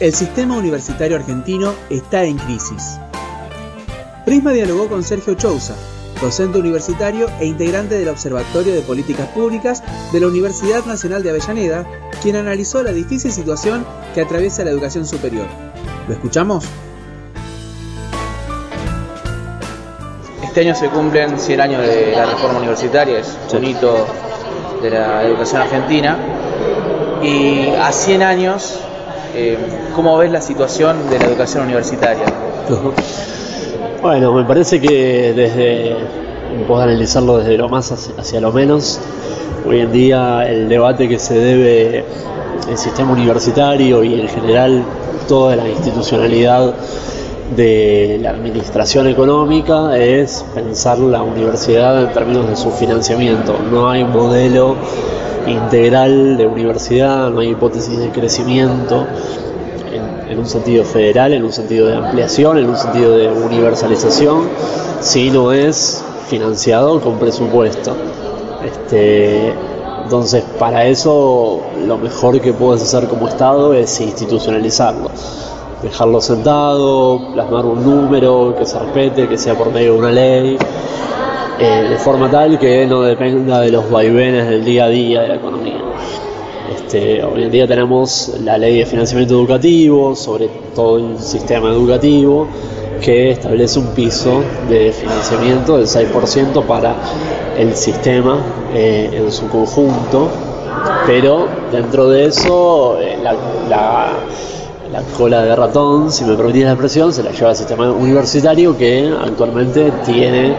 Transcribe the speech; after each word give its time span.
El 0.00 0.14
sistema 0.14 0.56
universitario 0.56 1.18
argentino 1.18 1.74
está 1.90 2.24
en 2.24 2.38
crisis. 2.38 2.98
Prisma 4.24 4.52
dialogó 4.52 4.88
con 4.88 5.04
Sergio 5.04 5.34
Chouza, 5.34 5.74
docente 6.22 6.58
universitario 6.58 7.26
e 7.38 7.44
integrante 7.44 7.98
del 7.98 8.08
Observatorio 8.08 8.72
de 8.72 8.80
Políticas 8.80 9.28
Públicas 9.28 9.82
de 10.10 10.20
la 10.20 10.28
Universidad 10.28 10.86
Nacional 10.86 11.22
de 11.22 11.28
Avellaneda, 11.28 11.84
quien 12.22 12.36
analizó 12.36 12.82
la 12.82 12.92
difícil 12.92 13.30
situación 13.30 13.84
que 14.14 14.22
atraviesa 14.22 14.64
la 14.64 14.70
educación 14.70 15.06
superior. 15.06 15.44
¿Lo 16.08 16.14
escuchamos? 16.14 16.64
Este 20.42 20.62
año 20.62 20.74
se 20.74 20.88
cumplen 20.88 21.38
100 21.38 21.60
años 21.60 21.86
de 21.86 22.12
la 22.12 22.24
reforma 22.24 22.58
universitaria, 22.58 23.18
es 23.18 23.36
un 23.52 23.64
hito 23.66 24.06
de 24.80 24.88
la 24.88 25.24
educación 25.24 25.60
argentina. 25.60 26.16
Y 27.22 27.68
a 27.74 27.92
100 27.92 28.22
años, 28.22 28.80
eh, 29.34 29.56
¿cómo 29.94 30.16
ves 30.18 30.30
la 30.30 30.40
situación 30.40 31.08
de 31.10 31.18
la 31.18 31.26
educación 31.26 31.64
universitaria? 31.64 32.24
Bueno, 34.02 34.32
me 34.32 34.44
parece 34.44 34.80
que 34.80 35.32
desde, 35.34 35.96
puedo 36.66 36.80
analizarlo 36.80 37.38
desde 37.38 37.58
lo 37.58 37.68
más 37.68 37.92
hacia 37.92 38.40
lo 38.40 38.52
menos, 38.52 39.00
hoy 39.66 39.80
en 39.80 39.92
día 39.92 40.42
el 40.48 40.68
debate 40.68 41.08
que 41.08 41.18
se 41.18 41.34
debe 41.34 42.04
el 42.68 42.78
sistema 42.78 43.12
universitario 43.12 44.02
y 44.04 44.20
en 44.20 44.28
general 44.28 44.84
toda 45.28 45.56
la 45.56 45.68
institucionalidad 45.68 46.74
de 47.56 48.18
la 48.22 48.30
administración 48.30 49.08
económica 49.08 49.96
es 49.96 50.44
pensar 50.54 50.98
la 50.98 51.22
universidad 51.22 52.02
en 52.02 52.12
términos 52.12 52.48
de 52.48 52.56
su 52.56 52.70
financiamiento. 52.70 53.56
No 53.70 53.90
hay 53.90 54.04
modelo 54.04 54.76
integral 55.46 56.36
de 56.36 56.46
universidad, 56.46 57.30
no 57.30 57.40
hay 57.40 57.50
hipótesis 57.50 57.98
de 57.98 58.10
crecimiento 58.10 59.06
en, 60.28 60.38
un 60.38 60.46
sentido 60.46 60.84
federal, 60.84 61.32
en 61.32 61.44
un 61.44 61.52
sentido 61.52 61.88
de 61.88 61.96
ampliación, 61.96 62.58
en 62.58 62.70
un 62.70 62.76
sentido 62.76 63.16
de 63.16 63.28
universalización, 63.28 64.48
si 65.00 65.30
no 65.30 65.52
es 65.52 66.04
financiado 66.28 67.00
con 67.00 67.18
presupuesto. 67.18 67.96
Este, 68.64 69.52
entonces, 70.04 70.44
para 70.58 70.86
eso, 70.86 71.62
lo 71.84 71.98
mejor 71.98 72.40
que 72.40 72.52
puedes 72.52 72.82
hacer 72.82 73.08
como 73.08 73.28
Estado 73.28 73.74
es 73.74 74.00
institucionalizarlo 74.00 75.10
dejarlo 75.82 76.20
sentado, 76.20 77.32
plasmar 77.32 77.64
un 77.64 77.84
número 77.84 78.54
que 78.58 78.66
se 78.66 78.78
respete, 78.78 79.28
que 79.28 79.38
sea 79.38 79.54
por 79.54 79.72
medio 79.72 79.94
de 79.94 79.98
una 79.98 80.10
ley, 80.10 80.58
eh, 81.58 81.86
de 81.90 81.96
forma 81.96 82.30
tal 82.30 82.58
que 82.58 82.86
no 82.86 83.02
dependa 83.02 83.60
de 83.60 83.70
los 83.70 83.90
vaivenes 83.90 84.48
del 84.48 84.64
día 84.64 84.84
a 84.84 84.88
día 84.88 85.22
de 85.22 85.28
la 85.28 85.34
economía. 85.36 85.80
Este, 86.74 87.22
hoy 87.24 87.44
en 87.44 87.50
día 87.50 87.66
tenemos 87.66 88.34
la 88.42 88.56
ley 88.56 88.78
de 88.78 88.86
financiamiento 88.86 89.34
educativo 89.34 90.14
sobre 90.14 90.48
todo 90.74 90.98
el 90.98 91.18
sistema 91.18 91.68
educativo 91.68 92.46
que 93.00 93.30
establece 93.30 93.78
un 93.78 93.88
piso 93.88 94.42
de 94.68 94.92
financiamiento 94.92 95.78
del 95.78 95.86
6% 95.86 96.64
para 96.66 96.94
el 97.58 97.74
sistema 97.74 98.38
eh, 98.74 99.10
en 99.12 99.32
su 99.32 99.48
conjunto, 99.48 100.28
pero 101.06 101.48
dentro 101.72 102.08
de 102.08 102.26
eso 102.26 102.98
eh, 103.00 103.18
la 103.22 103.34
la 103.68 104.12
cola 105.16 105.42
de 105.42 105.54
ratón, 105.54 106.10
si 106.10 106.24
me 106.24 106.34
permitís 106.34 106.64
la 106.64 106.72
expresión, 106.72 107.12
se 107.12 107.22
la 107.22 107.30
lleva 107.30 107.50
al 107.50 107.56
sistema 107.56 107.90
universitario 107.90 108.76
que 108.76 109.12
actualmente 109.22 109.92
tiene 110.04 110.56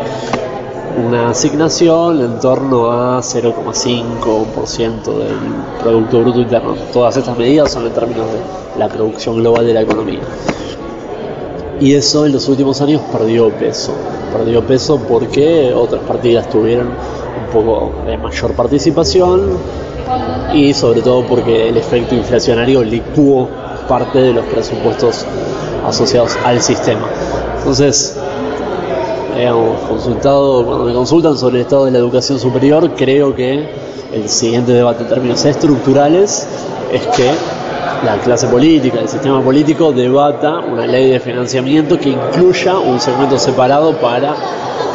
una 1.05 1.29
asignación 1.29 2.21
en 2.21 2.39
torno 2.39 2.91
a 2.91 3.19
0,5% 3.19 5.03
del 5.03 5.35
Producto 5.81 6.21
Bruto 6.21 6.39
Interno. 6.41 6.75
Todas 6.93 7.17
estas 7.17 7.37
medidas 7.37 7.71
son 7.71 7.85
en 7.87 7.93
términos 7.93 8.25
de 8.27 8.79
la 8.79 8.87
producción 8.87 9.37
global 9.37 9.65
de 9.65 9.73
la 9.73 9.81
economía. 9.81 10.19
Y 11.79 11.93
eso 11.95 12.25
en 12.25 12.33
los 12.33 12.47
últimos 12.47 12.79
años 12.81 13.01
perdió 13.11 13.49
peso. 13.49 13.93
Perdió 14.31 14.63
peso 14.65 14.99
porque 15.07 15.73
otras 15.73 16.01
partidas 16.03 16.49
tuvieron 16.49 16.87
un 16.87 17.53
poco 17.53 17.91
de 18.05 18.17
mayor 18.17 18.53
participación 18.53 19.57
y 20.53 20.73
sobre 20.73 21.01
todo 21.01 21.25
porque 21.25 21.69
el 21.69 21.77
efecto 21.77 22.15
inflacionario 22.15 22.83
licuó 22.83 23.47
parte 23.91 24.19
de 24.19 24.31
los 24.31 24.45
presupuestos 24.45 25.25
asociados 25.85 26.37
al 26.45 26.61
sistema. 26.61 27.09
Entonces, 27.57 28.15
hemos 29.37 29.81
consultado, 29.81 30.65
cuando 30.65 30.85
me 30.85 30.93
consultan 30.93 31.37
sobre 31.37 31.57
el 31.57 31.61
estado 31.63 31.83
de 31.83 31.91
la 31.91 31.97
educación 31.97 32.39
superior, 32.39 32.91
creo 32.95 33.35
que 33.35 33.67
el 34.13 34.29
siguiente 34.29 34.71
debate 34.71 35.03
en 35.03 35.09
términos 35.09 35.43
estructurales 35.43 36.47
es 36.89 37.05
que 37.07 37.31
la 38.05 38.17
clase 38.19 38.47
política, 38.47 39.01
el 39.01 39.09
sistema 39.09 39.41
político 39.41 39.91
debata 39.91 40.59
una 40.59 40.87
ley 40.87 41.11
de 41.11 41.19
financiamiento 41.19 41.99
que 41.99 42.11
incluya 42.11 42.77
un 42.79 42.97
segmento 42.97 43.37
separado 43.37 43.97
para 43.97 44.33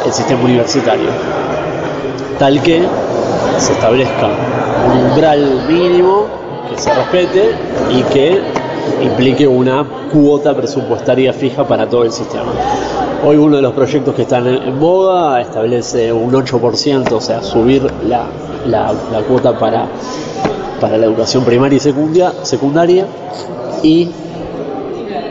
el 0.07 0.11
sistema 0.11 0.43
universitario, 0.43 1.11
tal 2.39 2.63
que 2.63 2.83
se 3.59 3.73
establezca 3.75 4.31
un 4.91 5.11
umbral 5.11 5.67
mínimo 5.69 6.29
que 6.71 6.79
se 6.79 6.95
respete 6.95 7.55
y 7.91 8.03
que 8.05 8.56
implique 9.03 9.47
una 9.47 9.85
cuota 10.13 10.55
presupuestaria 10.55 11.33
fija 11.33 11.67
para 11.67 11.89
todo 11.89 12.05
el 12.05 12.13
sistema. 12.13 12.53
Hoy 13.25 13.37
uno 13.37 13.57
de 13.57 13.63
los 13.63 13.73
proyectos 13.73 14.15
que 14.15 14.23
están 14.23 14.47
en, 14.47 14.79
boga 14.79 15.41
establece 15.41 16.13
un 16.13 16.33
8%, 16.33 17.13
o 17.13 17.21
sea, 17.21 17.43
subir 17.43 17.83
la, 18.07 18.27
la, 18.67 19.23
cuota 19.27 19.59
para, 19.59 19.87
para 20.81 20.99
la 20.99 21.07
educación 21.07 21.45
primaria 21.45 21.77
y 21.77 21.81
secundaria 21.81 23.07
y 23.83 24.11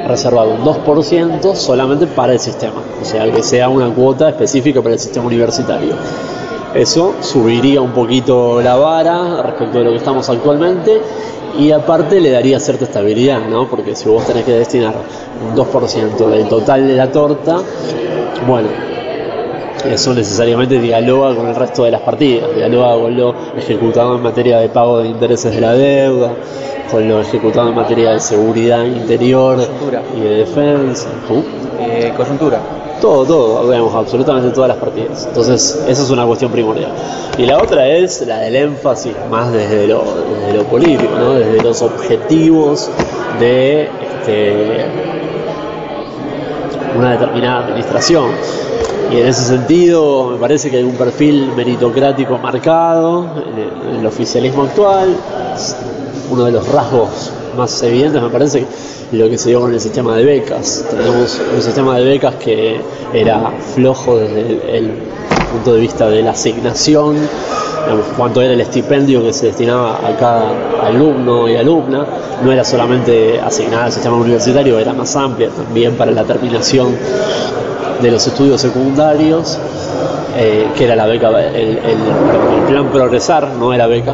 reservado 0.08 0.52
un 0.52 0.64
2% 0.64 1.56
solamente 1.56 2.08
para 2.08 2.34
el 2.34 2.40
sistema, 2.40 2.82
o 3.02 3.06
sea, 3.06 3.32
que 3.32 3.44
sea 3.44 3.70
una 3.70 3.90
cuota 3.90 4.30
específica 4.30 4.82
para 4.82 4.94
el 4.94 5.00
sistema 5.00 5.28
universitario. 5.28 5.96
Eso 6.74 7.16
subiría 7.22 7.82
un 7.82 7.92
poquito 7.92 8.62
la 8.62 8.76
vara 8.76 9.42
respecto 9.42 9.80
de 9.80 9.86
lo 9.86 9.92
que 9.92 9.98
estamos 9.98 10.30
actualmente 10.30 11.02
y 11.58 11.72
aparte 11.72 12.20
le 12.20 12.32
daría 12.32 12.60
cierta 12.60 12.86
estabilidad, 12.86 13.40
¿no? 13.48 13.68
Porque 13.68 13.96
si 13.96 14.10
vos 14.10 14.26
tenés 14.26 14.44
que 14.44 14.54
destinar 14.54 14.94
un 15.48 15.56
2% 15.56 16.28
del 16.28 16.48
total 16.48 16.88
de 16.88 16.96
la 16.96 17.12
torta, 17.12 17.58
bueno, 18.48 18.68
eso 19.90 20.14
necesariamente 20.14 20.80
dialoga 20.80 21.36
con 21.36 21.48
el 21.48 21.56
resto 21.56 21.84
de 21.84 21.92
las 21.92 22.02
partidas, 22.02 22.54
dialoga 22.56 22.96
con 23.00 23.16
lo 23.16 23.36
ejecutado 23.58 24.16
en 24.16 24.24
materia 24.24 24.60
de 24.60 24.70
pago 24.70 25.00
de 25.00 25.10
intereses 25.10 25.54
de 25.54 25.62
la 25.62 25.74
deuda, 25.74 26.32
con 26.92 27.08
lo 27.08 27.22
ejecutado 27.22 27.70
en 27.70 27.76
materia 27.76 28.12
de 28.12 28.20
seguridad 28.20 28.84
interior 28.84 29.60
y 30.16 30.20
de 30.22 30.30
defensa. 30.30 31.10
Eh, 31.80 32.14
coyuntura 32.16 32.60
todo, 33.02 33.26
todo, 33.26 33.68
vemos 33.68 33.94
absolutamente 33.94 34.52
todas 34.52 34.70
las 34.70 34.78
partidas. 34.78 35.26
Entonces, 35.28 35.84
esa 35.88 36.04
es 36.04 36.10
una 36.10 36.26
cuestión 36.26 36.52
primordial. 36.52 36.92
Y 37.38 37.46
la 37.46 37.58
otra 37.58 37.88
es 37.88 38.26
la 38.26 38.40
del 38.40 38.56
énfasis 38.56 39.14
más 39.30 39.52
desde 39.52 39.88
lo, 39.88 40.04
desde 40.04 40.58
lo 40.58 40.64
político, 40.66 41.14
¿no? 41.18 41.34
desde 41.34 41.62
los 41.62 41.82
objetivos 41.82 42.90
de 43.40 43.84
este, 43.84 44.86
una 46.98 47.12
determinada 47.12 47.66
administración. 47.66 48.32
Y 49.12 49.18
en 49.18 49.28
ese 49.28 49.44
sentido 49.44 50.30
me 50.32 50.38
parece 50.38 50.72
que 50.72 50.78
hay 50.78 50.84
un 50.84 50.96
perfil 50.96 51.52
meritocrático 51.56 52.38
marcado 52.38 53.28
en 53.92 54.00
el 54.00 54.06
oficialismo 54.06 54.64
actual. 54.64 55.16
Uno 56.32 56.46
de 56.46 56.52
los 56.52 56.68
rasgos 56.70 57.32
más 57.56 57.82
evidentes 57.84 58.22
me 58.22 58.30
parece 58.30 58.66
lo 59.12 59.30
que 59.30 59.38
se 59.38 59.50
dio 59.50 59.62
con 59.62 59.74
el 59.74 59.80
sistema 59.80 60.16
de 60.16 60.26
becas. 60.26 60.86
Tenemos 60.90 61.42
un 61.54 61.62
sistema 61.62 61.98
de 61.98 62.06
becas 62.06 62.36
que 62.36 62.80
era 63.14 63.52
flojo 63.74 64.18
desde 64.18 64.78
el, 64.78 64.92
punto 65.52 65.74
de 65.74 65.80
vista 65.80 66.10
de 66.10 66.22
la 66.22 66.32
asignación, 66.32 67.16
cuánto 68.18 68.42
era 68.42 68.54
el 68.54 68.62
estipendio 68.62 69.24
que 69.24 69.32
se 69.32 69.48
destinaba 69.48 69.96
a 70.06 70.18
cada 70.18 70.86
alumno 70.86 71.48
y 71.48 71.56
alumna, 71.56 72.06
no 72.44 72.52
era 72.52 72.66
solamente 72.66 73.40
asignada 73.40 73.86
al 73.86 73.92
sistema 73.92 74.18
universitario, 74.18 74.78
era 74.80 74.92
más 74.92 75.16
amplia 75.16 75.50
también 75.50 75.94
para 75.96 76.12
la 76.12 76.26
terminación 76.26 76.90
de 78.02 78.12
los 78.12 78.28
estudios 78.28 78.60
secundarios, 78.60 79.58
eh, 80.36 80.68
que 80.76 80.84
era 80.84 80.96
la 80.98 81.06
beca, 81.06 81.30
el 81.30 81.78
plan 82.68 82.90
progresar, 82.92 83.48
no 83.58 83.74
era 83.74 83.88
beca, 83.88 84.14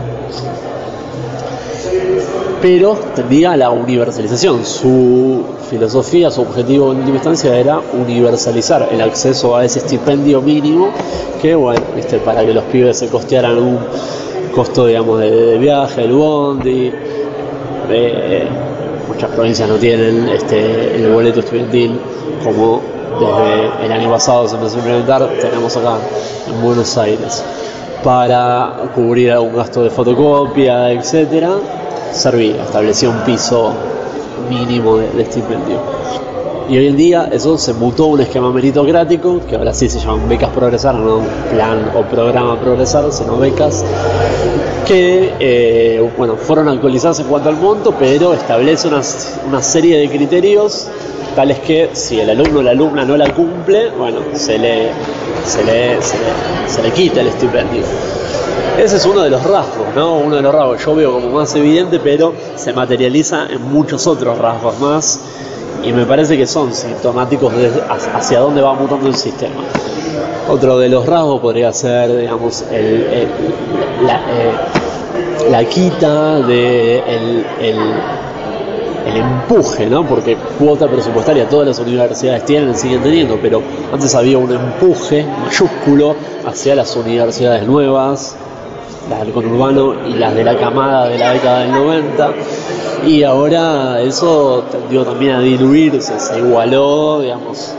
pero 2.62 2.96
tendía 3.16 3.58
la 3.58 3.72
universalización. 3.72 4.64
Su 4.66 5.44
filosofía, 5.70 6.30
su 6.30 6.42
objetivo 6.42 6.92
en 6.92 7.00
última 7.00 7.16
instancia 7.16 7.56
era 7.58 7.80
universalizar 7.94 8.88
el 8.92 9.02
acceso 9.02 9.56
a 9.56 9.66
ese 9.66 9.80
estipendio 9.80 10.42
mínimo 10.42 10.90
que, 11.42 11.56
bueno, 11.56 11.82
para 12.24 12.46
que 12.46 12.54
los 12.54 12.64
pibes 12.66 13.00
se 13.00 13.08
costearan 13.08 13.58
un 13.58 13.80
costo, 14.54 14.86
digamos, 14.86 15.20
de, 15.20 15.58
viaje, 15.58 16.04
el 16.04 16.14
bondi. 16.14 16.92
muchas 19.08 19.32
provincias 19.32 19.68
no 19.68 19.76
tienen 19.76 20.30
este, 20.30 20.96
el 20.96 21.12
boleto 21.12 21.40
estudiantil 21.40 22.00
como 22.44 22.82
desde 23.20 23.86
el 23.86 23.92
año 23.92 24.10
pasado 24.10 24.48
se 24.48 24.56
empezó 24.56 24.76
a 24.76 24.80
implementar, 24.80 25.30
tenemos 25.42 25.76
acá 25.76 25.98
en 26.48 26.62
Buenos 26.62 26.98
Aires 26.98 27.44
para 28.04 28.74
cubrir 28.96 29.32
algún 29.32 29.56
gasto 29.56 29.84
de 29.84 29.90
fotocopia, 29.90 30.92
etcétera, 30.92 31.52
servía, 32.12 32.64
establecía 32.64 33.10
un 33.10 33.20
piso 33.22 33.74
mínimo 34.50 34.98
de, 34.98 35.10
de 35.10 35.24
estipendio. 35.24 35.80
Y 36.70 36.78
hoy 36.78 36.88
en 36.88 36.96
día 36.96 37.30
eso 37.32 37.58
se 37.58 37.74
mutó 37.74 38.06
a 38.06 38.08
un 38.08 38.22
esquema 38.22 38.52
meritocrático, 38.52 39.42
que 39.46 39.58
ahora 39.58 39.74
sí 39.74 39.90
se 39.90 40.00
llaman 40.00 40.30
becas 40.30 40.52
progresar, 40.52 40.96
no 40.96 41.20
plan 41.52 41.92
o 41.96 42.04
programa 42.04 42.58
progresar, 42.60 43.12
sino 43.12 43.38
becas, 43.38 43.84
que 44.88 45.34
eh, 45.40 46.12
bueno, 46.18 46.36
fueron 46.36 46.70
actualizadas 46.70 47.20
en 47.20 47.28
cuanto 47.28 47.50
al 47.50 47.58
monto, 47.58 47.94
pero 47.98 48.34
establece 48.34 48.88
una, 48.88 49.02
una 49.48 49.62
serie 49.62 49.98
de 49.98 50.10
criterios 50.10 50.88
tales 51.36 51.60
que 51.60 51.90
si 51.94 52.20
el 52.20 52.30
alumno 52.30 52.60
o 52.60 52.64
la 52.64 52.72
alumna 52.72 53.06
no 53.06 53.16
la 53.18 53.34
cumple, 53.34 53.90
bueno, 53.92 54.20
se 54.34 54.58
le, 54.58 54.90
se 55.46 55.64
le, 55.64 56.02
se 56.02 56.82
le, 56.82 56.92
quita 56.92 57.22
el 57.22 57.28
estipendio. 57.28 57.84
Ese 58.78 58.98
es 58.98 59.06
uno 59.06 59.22
de 59.22 59.30
los 59.30 59.44
rasgos, 59.44 59.88
¿no? 59.96 60.18
Uno 60.18 60.36
de 60.36 60.42
los 60.42 60.54
rasgos 60.54 60.86
yo 60.86 60.96
veo 60.96 61.14
como 61.14 61.30
más 61.30 61.54
evidente, 61.56 62.00
pero 62.00 62.34
se 62.56 62.74
materializa 62.74 63.48
en 63.50 63.62
muchos 63.72 64.08
otros 64.08 64.38
rasgos 64.38 64.80
más 64.80 65.20
y 65.84 65.92
me 65.94 66.06
parece 66.06 66.38
que 66.38 66.46
son 66.46 66.74
sintomáticos 66.74 67.56
de 67.56 67.72
hacia 67.90 68.40
dónde 68.40 68.62
va 68.62 68.74
mutando 68.74 69.08
el 69.08 69.16
sistema. 69.16 69.64
Otro 70.50 70.80
de 70.80 70.90
los 70.90 71.06
rasgos 71.06 71.42
podría 71.42 71.72
ser, 71.74 72.18
digamos, 72.18 72.66
eh, 72.72 73.28
la, 75.50 75.64
quita 75.66 76.40
de 76.40 77.04
empuje, 79.16 79.88
¿no? 79.88 80.06
Porque 80.06 80.38
cuota 80.60 80.88
presupuestaria 80.88 81.48
todas 81.48 81.68
las 81.68 81.80
universidades 81.80 82.46
tienen, 82.46 82.76
siguen 82.76 83.02
teniendo, 83.02 83.38
pero 83.42 83.62
antes 83.92 84.14
había 84.16 84.38
un 84.38 84.52
empuje 84.52 85.26
mayúsculo 85.44 86.16
hacia 86.46 86.76
las 86.76 86.96
universidades 86.96 87.68
nuevas, 87.68 88.36
las 89.10 89.22
del 89.22 89.32
conurbano 89.32 90.08
y 90.08 90.14
las 90.14 90.34
de 90.36 90.44
la 90.44 90.58
camada 90.58 91.08
de 91.08 91.18
la 91.18 91.34
década 91.34 91.60
del 91.62 91.72
90 91.72 92.34
y 93.06 93.24
ahora 93.24 94.02
eso 94.02 94.64
tendió 94.72 95.04
también 95.04 95.34
a 95.34 95.40
diluirse, 95.40 96.20
se 96.20 96.38
igualó, 96.38 97.22
digamos, 97.22 97.74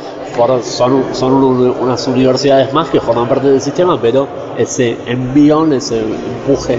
son, 0.62 1.04
son 1.14 1.32
unas 1.80 2.06
universidades 2.08 2.72
más 2.72 2.88
que 2.88 3.00
forman 3.00 3.28
parte 3.28 3.48
del 3.48 3.60
sistema, 3.60 3.98
pero 4.00 4.26
ese 4.56 4.96
envión, 5.06 5.72
ese 5.72 6.00
empuje 6.00 6.78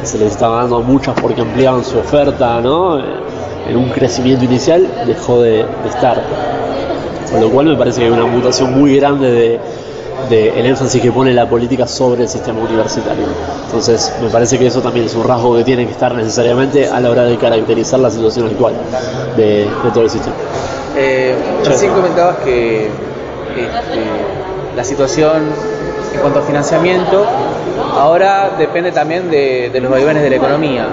que 0.00 0.06
se 0.06 0.18
les 0.18 0.32
estaba 0.32 0.56
dando 0.58 0.76
a 0.76 0.80
muchas 0.80 1.18
porque 1.20 1.40
ampliaban 1.40 1.84
su 1.84 1.98
oferta, 1.98 2.60
¿no? 2.60 2.98
En 2.98 3.76
un 3.76 3.90
crecimiento 3.90 4.44
inicial 4.44 5.04
dejó 5.06 5.40
de, 5.40 5.58
de 5.58 5.88
estar. 5.88 6.22
Con 7.30 7.40
lo 7.40 7.50
cual 7.50 7.66
me 7.66 7.76
parece 7.76 8.00
que 8.00 8.06
hay 8.06 8.12
una 8.12 8.26
mutación 8.26 8.78
muy 8.78 8.96
grande 8.96 9.30
de, 9.30 9.60
de 10.28 10.58
el 10.58 10.66
énfasis 10.66 11.00
que 11.00 11.12
pone 11.12 11.32
la 11.32 11.48
política 11.48 11.86
sobre 11.86 12.22
el 12.22 12.28
sistema 12.28 12.60
universitario. 12.60 13.26
Entonces, 13.66 14.12
me 14.22 14.28
parece 14.28 14.58
que 14.58 14.66
eso 14.66 14.80
también 14.80 15.06
es 15.06 15.14
un 15.14 15.24
rasgo 15.24 15.56
que 15.56 15.64
tiene 15.64 15.86
que 15.86 15.92
estar 15.92 16.14
necesariamente 16.14 16.88
a 16.88 17.00
la 17.00 17.10
hora 17.10 17.24
de 17.24 17.36
caracterizar 17.36 18.00
la 18.00 18.10
situación 18.10 18.46
actual 18.46 18.74
de, 19.36 19.68
todo 19.92 20.04
el 20.04 20.10
sistema. 20.10 20.34
Eh, 20.96 21.34
comentabas 21.94 22.36
que 22.38 22.86
este, 22.86 24.76
la 24.76 24.84
situación 24.84 25.42
en 26.14 26.20
cuanto 26.20 26.40
a 26.40 26.42
financiamiento 26.42 27.26
ahora 27.98 28.50
depende 28.58 28.92
también 28.92 29.30
de, 29.30 29.70
de 29.72 29.80
los 29.80 29.90
vaivenes 29.90 30.22
de 30.22 30.30
la 30.30 30.36
economía. 30.36 30.86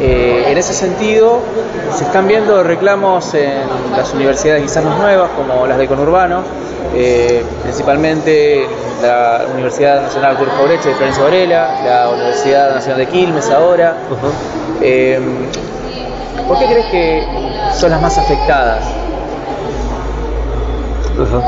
Eh, 0.00 0.44
en 0.48 0.58
ese 0.58 0.74
sentido, 0.74 1.40
se 1.94 2.04
están 2.04 2.28
viendo 2.28 2.62
reclamos 2.62 3.32
en 3.34 3.62
las 3.96 4.12
universidades 4.12 4.62
quizás 4.62 4.84
más 4.84 4.98
nuevas, 4.98 5.30
como 5.30 5.66
las 5.66 5.78
de 5.78 5.86
conurbano, 5.86 6.42
eh, 6.94 7.42
principalmente 7.62 8.66
la 9.02 9.46
Universidad 9.52 10.02
Nacional 10.02 10.36
Cuerpo 10.36 10.64
Breche 10.64 10.88
de 10.90 10.94
Florencio 10.94 11.24
Varela, 11.24 11.80
la 11.84 12.10
Universidad 12.10 12.74
Nacional 12.74 12.98
de 12.98 13.06
Quilmes 13.06 13.50
ahora. 13.50 13.96
Uh 14.10 14.14
-huh. 14.14 14.82
eh, 14.82 15.20
¿Por 16.46 16.58
qué 16.58 16.66
crees 16.66 16.86
que 16.86 17.26
son 17.74 17.90
las 17.90 18.00
más 18.00 18.16
afectadas? 18.18 18.84
Uh 21.16 21.22
-huh. 21.22 21.42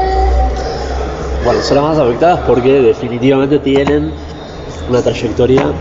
Bueno, 1.44 1.62
son 1.62 1.76
las 1.76 1.84
más 1.84 1.98
afectadas 1.98 2.40
porque 2.46 2.80
definitivamente 2.80 3.58
tienen 3.58 4.12
una 4.88 5.02
trayectoria, 5.02 5.72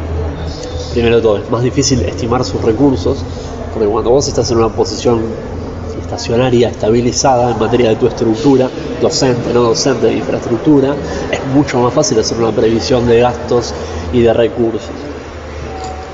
primero 0.94 1.18
de 1.18 1.22
todo, 1.22 1.38
es 1.38 1.50
más 1.50 1.64
difícil 1.64 2.02
estimar 2.02 2.44
sus 2.44 2.62
recursos, 2.62 3.20
porque 3.74 3.88
cuando 3.88 4.12
vos 4.12 4.28
estás 4.28 4.50
en 4.52 4.58
una 4.58 4.70
posición 4.70 5.22
estacionaria, 6.02 6.70
estabilizada 6.70 7.52
en 7.52 7.60
materia 7.60 7.90
de 7.90 7.98
tu 7.98 8.08
estructura, 8.08 8.70
docente, 9.02 9.54
no 9.54 9.64
docente, 9.64 10.08
de 10.08 10.14
infraestructura, 10.14 10.96
es 11.32 11.46
mucho 11.54 11.80
más 11.80 11.94
fácil 11.94 12.20
hacer 12.20 12.38
una 12.38 12.52
previsión 12.52 13.06
de 13.08 13.20
gastos 13.20 13.74
y 14.14 14.22
de 14.22 14.34
recursos. 14.34 14.90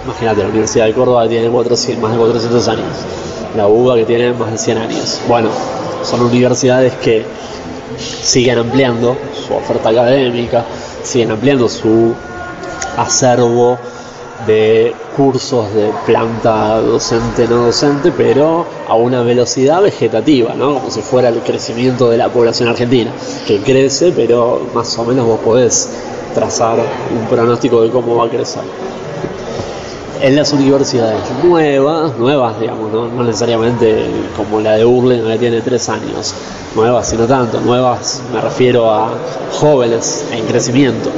Imagínate, 0.06 0.42
la 0.42 0.50
Universidad 0.50 0.86
de 0.86 0.94
Córdoba 0.94 1.28
tiene 1.28 1.48
400, 1.50 2.02
más 2.02 2.12
de 2.12 2.18
400 2.18 2.68
años, 2.68 2.88
la 3.56 3.68
UBA 3.68 3.96
que 3.96 4.06
tiene 4.06 4.34
más 4.34 4.52
de 4.52 4.58
100 4.58 4.78
años. 4.80 5.22
Bueno, 5.28 5.50
son 6.04 6.22
universidades 6.22 6.94
que 6.96 7.24
siguen 7.98 8.58
ampliando 8.58 9.16
su 9.48 9.54
oferta 9.54 9.90
académica, 9.90 10.66
siguen 11.04 11.32
ampliando 11.32 11.70
su 11.70 12.14
acervo 12.98 13.78
de 14.48 14.94
cursos 15.16 15.74
de 15.74 15.92
planta 16.06 16.82
docente 16.82 17.48
no 17.48 17.66
docente, 17.66 18.12
pero 18.12 18.66
a 18.88 18.96
una 18.96 19.22
velocidad 19.22 19.82
vegetativa, 19.82 20.54
¿no? 20.54 20.76
como 20.76 20.92
si 20.92 21.02
fuera 21.02 21.30
el 21.30 21.40
crecimiento 21.40 22.10
de 22.10 22.18
la 22.18 22.30
población 22.30 22.70
argentina, 22.70 23.12
que 23.48 23.60
crece, 23.60 24.12
pero 24.12 24.62
más 24.74 24.98
o 24.98 25.06
menos 25.06 25.26
vos 25.26 25.40
podés 25.40 25.90
trazar 26.34 26.78
un 26.80 27.28
pronóstico 27.28 27.82
de 27.82 27.90
cómo 27.90 28.16
va 28.18 28.26
a 28.26 28.30
crecer. 28.30 28.64
En 30.22 30.36
las 30.38 30.54
universidades 30.54 31.20
nuevas, 31.44 32.18
nuevas 32.18 32.60
digamos, 32.60 32.92
no, 32.92 33.24
necesariamente 33.24 34.06
como 34.38 34.62
la 34.62 34.74
de 34.74 34.86
Burlingame 34.86 35.34
que 35.34 35.40
tiene 35.40 35.62
tres 35.62 35.90
años, 35.90 36.34
nuevas 36.76 37.08
sino 37.10 37.26
tanto, 37.26 37.60
nuevas 37.60 38.22
me 38.34 38.40
refiero 38.40 38.90
a 38.90 39.10
jóvenes 39.52 40.26
en 40.32 40.46
crecimiento, 40.46 41.10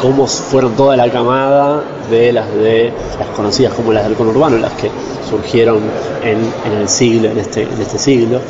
cómo 0.00 0.26
fueron 0.26 0.74
toda 0.74 0.96
la 0.96 1.10
camada 1.10 1.82
de 2.10 2.32
las 2.32 2.52
de 2.54 2.92
las 3.18 3.28
conocidas 3.28 3.74
como 3.74 3.92
las 3.92 4.04
del 4.04 4.14
conurbano, 4.14 4.56
las 4.56 4.72
que 4.72 4.90
surgieron 5.28 5.80
en, 6.22 6.38
el 6.72 6.88
siglo, 6.88 7.28
en 7.28 7.38
este, 7.38 7.62
en 7.62 7.80
este 7.80 7.98
siglo, 7.98 8.40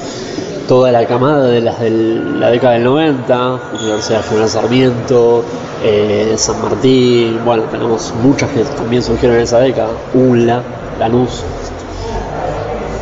toda 0.69 0.93
la 0.93 1.07
camada 1.07 1.47
de 1.49 1.61
las 1.61 1.81
de 1.81 1.91
la 1.91 2.51
década 2.51 2.75
del 2.75 2.85
90, 2.85 3.61
Universidad 3.81 4.25
General 4.25 4.49
Sarmiento, 4.49 5.45
eh, 5.85 6.35
San 6.37 6.63
Martín, 6.63 7.41
bueno, 7.45 7.65
tenemos 7.65 8.13
muchas 8.23 8.51
que 8.51 8.63
también 8.63 9.03
surgieron 9.03 9.37
en 9.37 9.43
esa 9.43 9.59
década, 9.59 9.91
UNLA, 10.15 10.63
Lanús, 10.99 11.43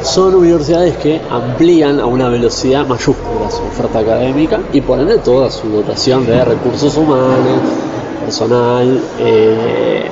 son 0.03 0.35
universidades 0.35 0.97
que 0.97 1.21
amplían 1.31 2.01
a 2.01 2.07
una 2.07 2.29
velocidad 2.29 2.87
mayúscula 2.87 3.51
su 3.51 3.63
oferta 3.63 3.99
académica 3.99 4.61
y 4.73 4.81
por 4.81 4.99
ende 4.99 5.19
toda 5.19 5.51
su 5.51 5.69
dotación 5.69 6.25
de 6.27 6.45
recursos 6.45 6.97
humanos, 6.97 7.61
personal, 8.29 9.01
eh, 9.21 10.07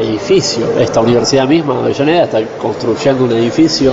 edificio. 0.00 0.66
Esta 0.80 1.02
universidad 1.02 1.46
misma, 1.46 1.78
Avellaneda, 1.80 2.24
está 2.24 2.42
construyendo 2.58 3.24
un 3.24 3.32
edificio 3.32 3.92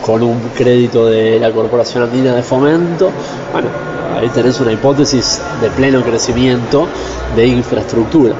con 0.00 0.22
un 0.22 0.40
crédito 0.56 1.04
de 1.04 1.38
la 1.38 1.52
Corporación 1.52 2.04
Andina 2.04 2.34
de 2.34 2.42
Fomento. 2.42 3.10
Bueno, 3.52 3.68
ahí 4.18 4.30
tenés 4.30 4.58
una 4.60 4.72
hipótesis 4.72 5.42
de 5.60 5.68
pleno 5.68 6.02
crecimiento 6.02 6.86
de 7.36 7.46
infraestructura. 7.46 8.34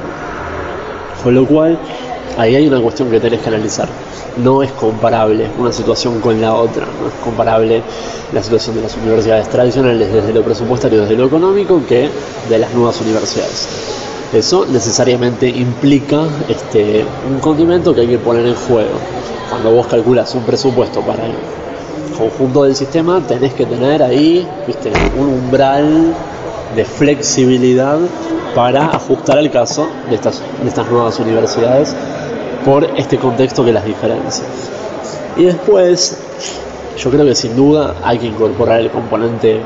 Con 1.23 1.35
lo 1.35 1.45
cual, 1.45 1.77
ahí 2.39 2.55
hay 2.55 2.67
una 2.67 2.81
cuestión 2.81 3.11
que 3.11 3.19
tenés 3.19 3.41
que 3.41 3.49
analizar. 3.49 3.87
No 4.37 4.63
es 4.63 4.71
comparable 4.71 5.49
una 5.59 5.71
situación 5.71 6.19
con 6.19 6.41
la 6.41 6.55
otra, 6.55 6.85
no 6.99 7.09
es 7.09 7.13
comparable 7.23 7.83
la 8.33 8.41
situación 8.41 8.75
de 8.75 8.81
las 8.81 8.97
universidades 8.97 9.47
tradicionales 9.49 10.11
desde 10.11 10.33
lo 10.33 10.41
presupuestario, 10.41 11.01
desde 11.01 11.15
lo 11.15 11.27
económico, 11.27 11.79
que 11.87 12.09
de 12.49 12.57
las 12.57 12.73
nuevas 12.73 12.99
universidades. 13.01 14.04
Eso 14.33 14.65
necesariamente 14.65 15.47
implica 15.47 16.23
este, 16.49 17.05
un 17.29 17.39
condimento 17.39 17.93
que 17.93 18.01
hay 18.01 18.07
que 18.07 18.17
poner 18.17 18.45
en 18.45 18.55
juego. 18.55 18.97
Cuando 19.49 19.71
vos 19.71 19.87
calculas 19.87 20.33
un 20.35 20.43
presupuesto 20.43 21.01
para 21.01 21.25
el 21.25 21.33
conjunto 22.17 22.63
del 22.63 22.75
sistema, 22.75 23.21
tenés 23.25 23.53
que 23.53 23.65
tener 23.65 24.01
ahí 24.01 24.47
¿viste? 24.67 24.91
un 25.17 25.27
umbral 25.27 26.13
de 26.75 26.85
flexibilidad 26.85 27.99
para 28.55 28.87
ajustar 28.87 29.37
al 29.37 29.51
caso 29.51 29.87
de 30.09 30.15
estas, 30.15 30.41
de 30.61 30.67
estas 30.67 30.89
nuevas 30.89 31.19
universidades 31.19 31.95
por 32.63 32.83
este 32.97 33.17
contexto 33.17 33.63
que 33.63 33.71
las 33.71 33.85
diferencia. 33.85 34.45
Y 35.37 35.43
después, 35.43 36.17
yo 36.97 37.11
creo 37.11 37.25
que 37.25 37.35
sin 37.35 37.55
duda 37.55 37.95
hay 38.03 38.17
que 38.17 38.27
incorporar 38.27 38.79
el 38.79 38.89
componente 38.89 39.61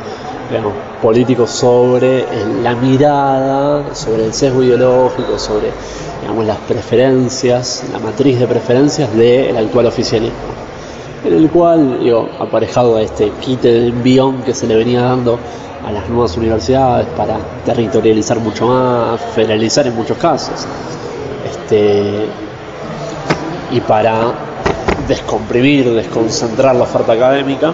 digamos, 0.50 0.74
político 1.02 1.46
sobre 1.48 2.26
la 2.64 2.74
mirada, 2.76 3.96
sobre 3.96 4.26
el 4.26 4.34
sesgo 4.34 4.64
ideológico, 4.64 5.38
sobre 5.38 5.72
las 6.46 6.58
preferencias, 6.60 7.84
la 7.92 8.00
matriz 8.00 8.40
de 8.40 8.48
preferencias 8.48 9.14
del 9.16 9.56
actual 9.58 9.88
oficialismo. 9.88 10.38
En 11.24 11.34
el 11.34 11.50
cual, 11.50 12.00
digo, 12.00 12.30
aparejado 12.40 12.96
a 12.96 13.02
este 13.02 13.32
quite 13.42 13.72
de 13.72 13.88
envión 13.88 14.42
que 14.44 14.54
se 14.54 14.68
le 14.68 14.76
venía 14.76 15.02
dando 15.02 15.38
a 15.86 15.92
las 15.92 16.08
nuevas 16.10 16.36
universidades 16.38 17.08
para 17.18 17.38
territorializar 17.66 18.40
mucho 18.40 18.68
más, 18.68 19.20
federalizar 19.36 19.86
en 19.88 19.96
muchos 19.96 20.18
casos, 20.18 20.66
este, 21.46 22.26
y 23.72 23.82
para 23.82 24.34
descomprimir, 25.08 25.90
desconcentrar 25.94 26.76
la 26.76 26.84
oferta 26.84 27.14
académica. 27.14 27.74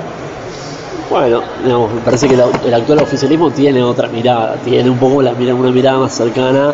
Bueno, 1.09 1.43
digamos, 1.63 1.93
me 1.93 2.01
parece 2.01 2.27
que 2.27 2.33
el 2.33 2.73
actual 2.73 2.99
oficialismo 2.99 3.51
tiene 3.51 3.83
otra 3.83 4.07
mirada, 4.07 4.55
tiene 4.63 4.89
un 4.89 4.97
poco 4.97 5.21
la 5.21 5.33
una 5.33 5.71
mirada 5.71 5.99
más 5.99 6.15
cercana 6.15 6.73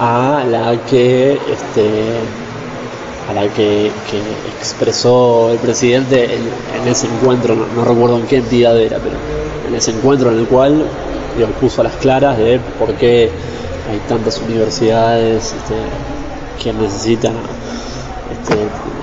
a 0.00 0.44
la 0.48 0.76
que 0.86 1.32
este, 1.32 2.16
a 3.28 3.34
la 3.34 3.48
que, 3.48 3.90
expresó 4.58 5.50
el 5.52 5.58
presidente 5.58 6.24
en, 6.24 6.88
ese 6.88 7.06
encuentro, 7.06 7.54
no, 7.54 7.84
recuerdo 7.84 8.16
en 8.18 8.26
qué 8.26 8.36
entidad 8.36 8.80
era, 8.80 8.98
pero 8.98 9.16
en 9.68 9.74
ese 9.74 9.90
encuentro 9.90 10.30
en 10.30 10.38
el 10.38 10.46
cual 10.46 10.84
digamos, 11.34 11.56
puso 11.58 11.82
a 11.82 11.84
las 11.84 11.96
claras 11.96 12.38
de 12.38 12.58
por 12.78 12.94
qué 12.94 13.30
hay 13.90 13.98
tantas 14.08 14.40
universidades 14.40 15.52
este, 15.52 15.74
que 16.62 16.72
necesitan 16.72 17.34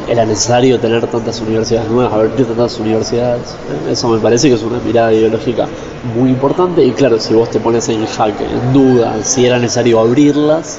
era 0.07 0.25
necesario 0.25 0.79
tener 0.79 1.05
tantas 1.07 1.39
universidades 1.41 1.89
nuevas, 1.89 2.13
abrir 2.13 2.45
tantas 2.45 2.79
universidades. 2.79 3.55
Eso 3.89 4.09
me 4.09 4.19
parece 4.19 4.49
que 4.49 4.55
es 4.55 4.63
una 4.63 4.79
mirada 4.79 5.13
ideológica 5.13 5.67
muy 6.15 6.29
importante 6.29 6.83
y 6.83 6.91
claro, 6.91 7.19
si 7.19 7.33
vos 7.33 7.49
te 7.49 7.59
pones 7.59 7.87
en 7.89 8.05
jaque, 8.05 8.43
en 8.43 8.73
duda, 8.73 9.23
si 9.23 9.45
era 9.45 9.59
necesario 9.59 9.99
abrirlas, 9.99 10.77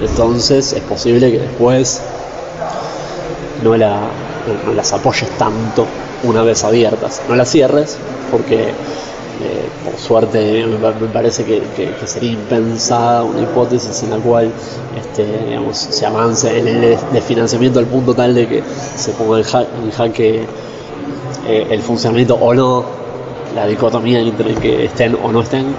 entonces 0.00 0.72
es 0.72 0.82
posible 0.82 1.30
que 1.30 1.38
después 1.38 2.02
no, 3.62 3.76
la, 3.76 4.00
no 4.66 4.72
las 4.74 4.92
apoyes 4.92 5.30
tanto 5.38 5.86
una 6.24 6.42
vez 6.42 6.64
abiertas. 6.64 7.22
No 7.28 7.36
las 7.36 7.50
cierres 7.50 7.96
porque 8.30 8.72
eh, 9.42 9.68
por 9.84 9.98
suerte 9.98 10.64
me 10.64 11.08
parece 11.08 11.44
que, 11.44 11.60
sería 12.06 12.32
impensada 12.32 13.24
una 13.24 13.40
hipótesis 13.40 14.04
en 14.04 14.10
la 14.10 14.18
cual 14.18 14.52
este, 14.96 15.58
se 15.72 16.06
avance 16.06 16.56
en 16.56 16.68
el 16.68 16.96
desfinanciamiento 17.12 17.80
al 17.80 17.86
punto 17.86 18.14
tal 18.14 18.32
de 18.32 18.46
que 18.46 18.62
se 18.96 19.10
ponga 19.12 19.38
en, 19.38 19.90
jaque 19.90 20.44
eh, 21.48 21.66
el 21.68 21.82
funcionamiento 21.82 22.36
o 22.36 22.54
no, 22.54 22.84
la 23.56 23.66
dicotomía 23.66 24.20
entre 24.20 24.54
que 24.54 24.84
estén 24.84 25.16
o 25.20 25.32
no 25.32 25.40
estén, 25.40 25.74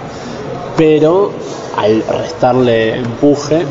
pero 0.76 1.32
al 1.78 2.04
restarle 2.08 2.98
empuje, 2.98 3.66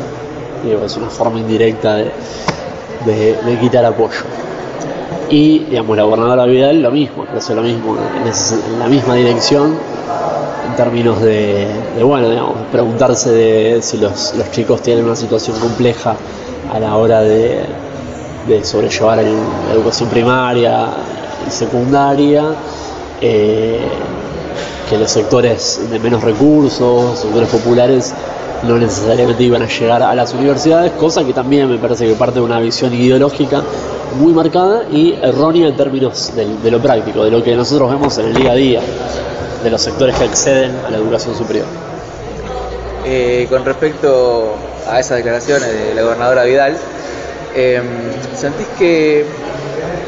es 0.83 0.97
una 0.97 1.09
forma 1.11 1.39
indirecta 1.39 1.97
de, 1.97 2.11
de 3.05 3.59
quitar 3.59 3.85
apoyo. 3.85 4.23
Y, 5.29 5.59
digamos, 5.59 5.97
la 5.97 6.03
gobernadora 6.03 6.45
Vidal 6.45 6.81
lo 6.81 6.91
mismo, 6.91 7.25
hace 7.35 7.55
lo 7.55 7.61
mismo, 7.61 7.97
en, 7.97 8.79
la 8.79 8.87
misma 8.87 9.15
dirección, 9.15 9.75
en 10.67 10.75
términos 10.75 11.19
de, 11.21 11.67
bueno, 12.03 12.29
digamos, 12.29 12.55
preguntarse 12.71 13.31
de 13.31 13.81
si 13.81 13.97
los, 13.97 14.33
chicos 14.51 14.81
tienen 14.81 15.05
una 15.05 15.15
situación 15.15 15.59
compleja 15.59 16.15
a 16.71 16.79
la 16.79 16.95
hora 16.95 17.21
de, 17.21 17.65
sobrellevar 18.63 19.17
la 19.23 19.73
educación 19.73 20.09
primaria 20.09 20.89
y 21.47 21.49
secundaria, 21.49 22.53
eh, 23.19 23.79
que 24.87 24.97
los 24.99 25.09
sectores 25.09 25.89
de 25.89 25.97
menos 25.97 26.23
recursos, 26.23 27.17
sectores 27.17 27.49
populares, 27.49 28.13
no 28.65 28.77
necesariamente 28.77 29.43
iban 29.43 29.61
a 29.61 29.67
llegar 29.67 30.03
a 30.03 30.13
las 30.15 30.33
universidades, 30.33 30.91
cosa 30.93 31.23
que 31.23 31.33
también 31.33 31.69
me 31.69 31.77
parece 31.77 32.07
que 32.07 32.15
parte 32.15 32.39
de 32.39 32.45
una 32.45 32.59
visión 32.59 32.93
ideológica 32.93 33.61
muy 34.19 34.33
marcada 34.33 34.83
y 34.91 35.13
errónea 35.21 35.67
en 35.67 35.75
términos 35.75 36.33
de, 36.35 36.71
lo 36.71 36.81
práctico, 36.81 37.23
de 37.23 37.31
lo 37.31 37.43
que 37.43 37.55
nosotros 37.55 37.89
vemos 37.91 38.17
en 38.17 38.27
el 38.27 38.33
día 38.33 38.51
a 38.51 38.55
día, 38.55 38.81
de 39.63 39.69
los 39.69 39.81
sectores 39.81 40.15
que 40.15 40.23
acceden 40.23 40.75
a 40.85 40.89
la 40.89 40.97
educación 40.97 41.35
superior. 41.35 41.65
Eh, 43.05 43.45
con 43.49 43.63
respecto 43.65 44.55
a 44.89 44.99
esas 44.99 45.17
declaraciones 45.17 45.71
de 45.71 45.93
la 45.93 46.01
gobernadora 46.01 46.43
Vidal, 46.43 46.77
em, 47.55 47.83
¿sentís 48.35 48.67
que 48.79 49.25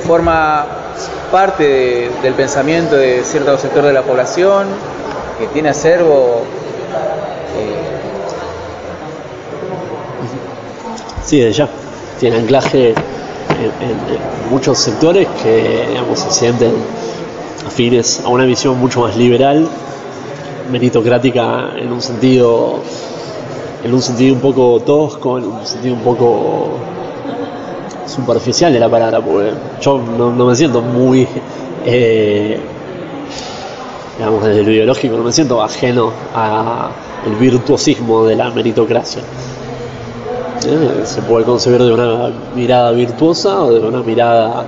forma 0.06 0.66
parte 1.32 2.10
del 2.24 2.34
pensamiento 2.34 2.96
de 2.96 3.24
cierto 3.24 3.58
sector 3.58 3.86
de 3.86 3.94
la 3.94 4.02
población 4.02 4.68
que 5.40 5.48
tiene 5.48 5.70
acervo? 5.70 6.44
Eh... 7.58 7.97
Sí, 11.28 11.42
de 11.42 11.52
ya. 11.52 11.68
Tiene 12.22 12.38
anclaje 12.38 12.92
en, 12.92 14.50
muchos 14.50 14.80
sectores 14.80 15.28
que 15.44 15.86
digamos, 15.90 16.20
se 16.20 16.32
sienten 16.32 16.72
afines 17.66 18.22
a 18.24 18.30
una 18.30 18.46
visión 18.46 18.80
mucho 18.80 19.02
más 19.02 19.18
liberal, 19.18 19.68
meritocrática 20.72 21.72
en 21.76 21.92
un 21.92 22.02
sentido 22.02 22.80
en 23.84 23.94
un 23.94 24.02
sentido 24.02 24.36
un 24.36 24.40
poco 24.40 24.80
tosco, 24.80 25.38
en 25.38 25.48
un 25.48 25.66
sentido 25.66 25.96
un 25.96 26.02
poco 26.02 26.70
superficial 28.06 28.72
de 28.72 28.80
la 28.80 28.88
palabra, 28.88 29.20
porque 29.20 29.52
yo 29.82 29.98
no, 29.98 30.32
me 30.32 30.56
siento 30.56 30.82
muy, 30.82 31.28
eh, 31.86 32.58
digamos, 34.18 34.46
desde 34.46 34.64
lo 34.64 34.72
ideológico, 34.72 35.18
no 35.18 35.24
me 35.24 35.34
siento 35.34 35.62
ajeno 35.62 36.10
al 36.34 37.36
virtuosismo 37.38 38.24
de 38.24 38.38
la 38.38 38.50
meritocracia. 38.50 39.24
¿Eh? 40.66 41.02
se 41.06 41.22
puede 41.22 41.46
concebir 41.46 41.82
de 41.84 41.94
una 41.94 42.32
mirada 42.56 42.92
virtuosa 42.92 43.64
o 43.64 43.72
de 43.72 43.80
una 43.80 44.02
mirada 44.02 44.66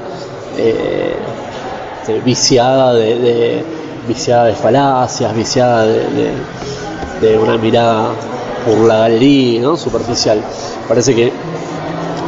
eh, 0.58 1.16
viciada 2.26 2.94
de, 2.94 3.64
viciada 4.08 4.46
de 4.46 4.54
falacias, 4.54 5.36
viciada 5.36 5.86
de, 5.86 7.38
una 7.38 7.58
mirada 7.58 8.10
por 8.66 8.88
la 8.88 9.00
galería, 9.00 9.62
¿no? 9.62 9.78
superficial. 9.78 10.42
Parece 10.88 11.14
que 11.14 11.32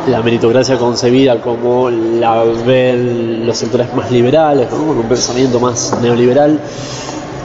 la 0.08 0.22
meritocracia 0.22 0.78
concebida 0.78 1.40
como 1.42 1.90
la 1.90 2.44
ven 2.66 3.46
los 3.46 3.58
sectores 3.58 3.94
más 3.96 4.12
liberales, 4.12 4.68
con 4.68 4.82
un 4.82 5.04
pensamiento 5.04 5.60
más 5.60 5.98
neoliberal 6.02 6.60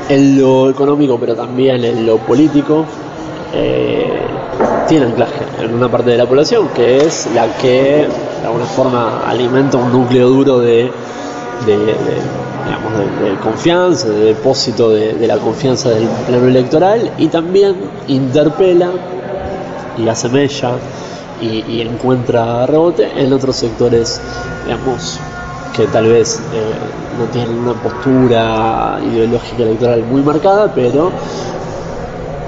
en 0.08 0.40
lo 0.40 0.70
económico, 0.70 1.18
pero 1.18 1.35
también 1.35 1.85
en 1.85 2.06
lo 2.06 2.16
político, 2.18 2.85
eh, 3.52 4.20
tiene 4.89 5.07
anclaje 5.07 5.45
en 5.61 5.75
una 5.75 5.91
parte 5.91 6.11
de 6.11 6.19
la 6.19 6.27
población, 6.27 6.69
que 6.75 6.99
es 6.99 7.29
la 7.35 7.57
que 7.57 8.09
de 8.41 8.47
alguna 8.47 8.67
forma 8.67 9.23
alimenta 9.27 9.79
un 9.79 9.93
núcleo 9.93 10.29
duro 10.29 10.59
de, 10.61 10.91
confianza, 13.43 14.09
de 14.09 14.25
depósito 14.27 14.91
de, 14.91 15.27
la 15.27 15.39
confianza 15.39 15.91
del 15.91 16.07
plano 16.27 16.47
electoral 16.47 17.11
y 17.19 17.29
también 17.29 17.77
interpela 18.09 18.91
y 19.99 20.09
hace 20.09 20.29
mella 20.29 20.73
y, 21.41 21.81
encuentra 21.81 22.67
rebote 22.67 23.11
en 23.17 23.33
otros 23.33 23.57
sectores, 23.57 24.21
digamos, 24.65 25.19
que 25.75 25.87
tal 25.87 26.07
vez 26.07 26.41
eh, 26.55 26.73
no 27.19 27.27
tienen 27.27 27.59
una 27.59 27.75
postura 27.75 28.99
ideológica 29.13 29.63
electoral 29.63 30.03
muy 30.05 30.23
marcada, 30.23 30.73
pero 30.75 31.11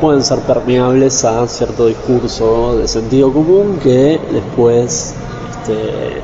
pueden 0.01 0.23
ser 0.23 0.41
permeables 0.41 1.25
a 1.25 1.47
cierto 1.47 1.87
discurso 1.87 2.77
de 2.79 2.89
sentido 2.89 3.33
común 3.33 3.79
que 3.83 4.21
después, 4.33 5.15
este, 5.51 6.23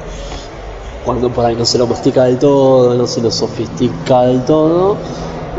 cuando 1.05 1.31
por 1.31 1.45
ahí 1.45 1.57
no 1.57 1.65
se 1.65 1.79
lo 1.79 1.87
mastica 1.87 2.25
del 2.25 2.39
todo, 2.39 2.95
no 2.95 3.07
se 3.07 3.21
lo 3.21 3.31
sofistica 3.31 4.23
del 4.23 4.45
todo, 4.45 4.97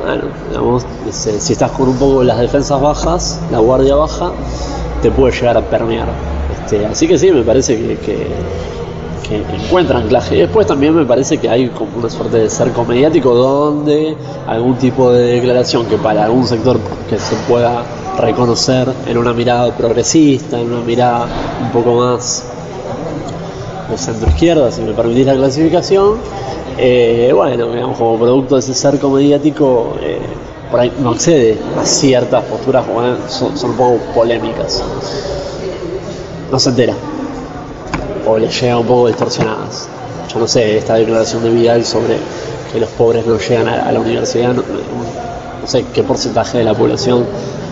bueno, 0.06 0.24
digamos, 0.50 0.86
si 1.12 1.54
estás 1.54 1.72
con 1.72 1.90
un 1.90 1.98
poco 1.98 2.24
las 2.24 2.40
defensas 2.40 2.80
bajas, 2.80 3.40
la 3.52 3.60
guardia 3.60 3.96
baja, 3.96 4.32
te 5.02 5.12
puede 5.12 5.34
llegar 5.34 5.58
a 5.58 5.62
permear. 5.62 6.08
Este, 6.54 6.86
así 6.86 7.08
que 7.08 7.18
sí, 7.18 7.32
me 7.32 7.44
parece 7.44 7.78
que, 7.78 7.98
que, 7.98 8.28
que 9.28 9.38
encuentra 9.66 10.00
anclaje. 10.00 10.36
Y 10.36 10.40
después 10.40 10.68
también 10.68 10.96
me 10.96 11.06
parece 11.06 11.38
que 11.38 11.50
hay 11.50 11.70
como 11.70 11.98
una 11.98 12.10
suerte 12.10 12.38
de 12.38 12.50
cerco 12.50 12.86
mediático 12.86 13.34
donde 13.34 14.16
algún 14.48 14.76
tipo 14.78 15.12
de 15.12 15.34
declaración 15.34 15.86
que 15.86 15.98
para 15.98 16.26
algún 16.26 16.46
sector 16.46 16.78
que 17.10 17.18
se 17.18 17.36
pueda 17.48 17.84
reconocer 18.18 18.92
en 19.08 19.18
una 19.18 19.34
mirada 19.34 19.76
progresista, 19.76 20.60
en 20.60 20.72
una 20.72 20.82
mirada 20.84 21.28
un 21.62 21.72
poco 21.72 21.94
más 21.96 22.44
de 23.90 23.98
centro 23.98 24.30
izquierda, 24.30 24.72
si 24.72 24.82
me 24.82 24.94
permitís 24.94 25.26
la 25.26 25.36
clasificación, 25.36 26.18
eh, 26.78 27.32
bueno, 27.34 27.72
digamos, 27.72 27.98
como 27.98 28.18
producto 28.18 28.56
de 28.56 28.62
ese 28.62 28.74
cerco 28.74 29.10
mediático, 29.10 29.96
eh, 30.02 30.20
por 30.72 30.80
ahí 30.80 30.92
no 31.00 31.12
accede 31.12 31.58
a 31.80 31.86
ciertas 31.86 32.44
posturas, 32.46 32.86
son, 33.30 33.54
un 33.70 33.78
poco 33.78 33.98
polémicas. 34.14 34.84
No 36.52 36.60
se 36.60 36.70
entera, 36.70 36.94
o 38.28 38.38
le 38.38 38.48
llega 38.48 38.78
un 38.78 38.88
poco 38.88 39.08
distorsionadas. 39.08 39.88
Yo 40.34 40.40
no 40.40 40.48
sé, 40.48 40.78
esta 40.78 40.96
declaración 40.96 41.44
de 41.44 41.50
Vidal 41.50 41.86
sobre 41.86 42.18
que 42.72 42.80
los 42.80 42.90
pobres 42.90 43.26
no 43.26 43.38
llegan 43.38 43.68
a, 43.68 43.92
la 43.92 44.00
universidad, 44.00 44.54
no 44.54 44.64
sé 45.68 45.86
qué 45.94 46.04
porcentaje 46.04 46.58
de 46.58 46.64
la 46.64 46.74
población 46.74 47.26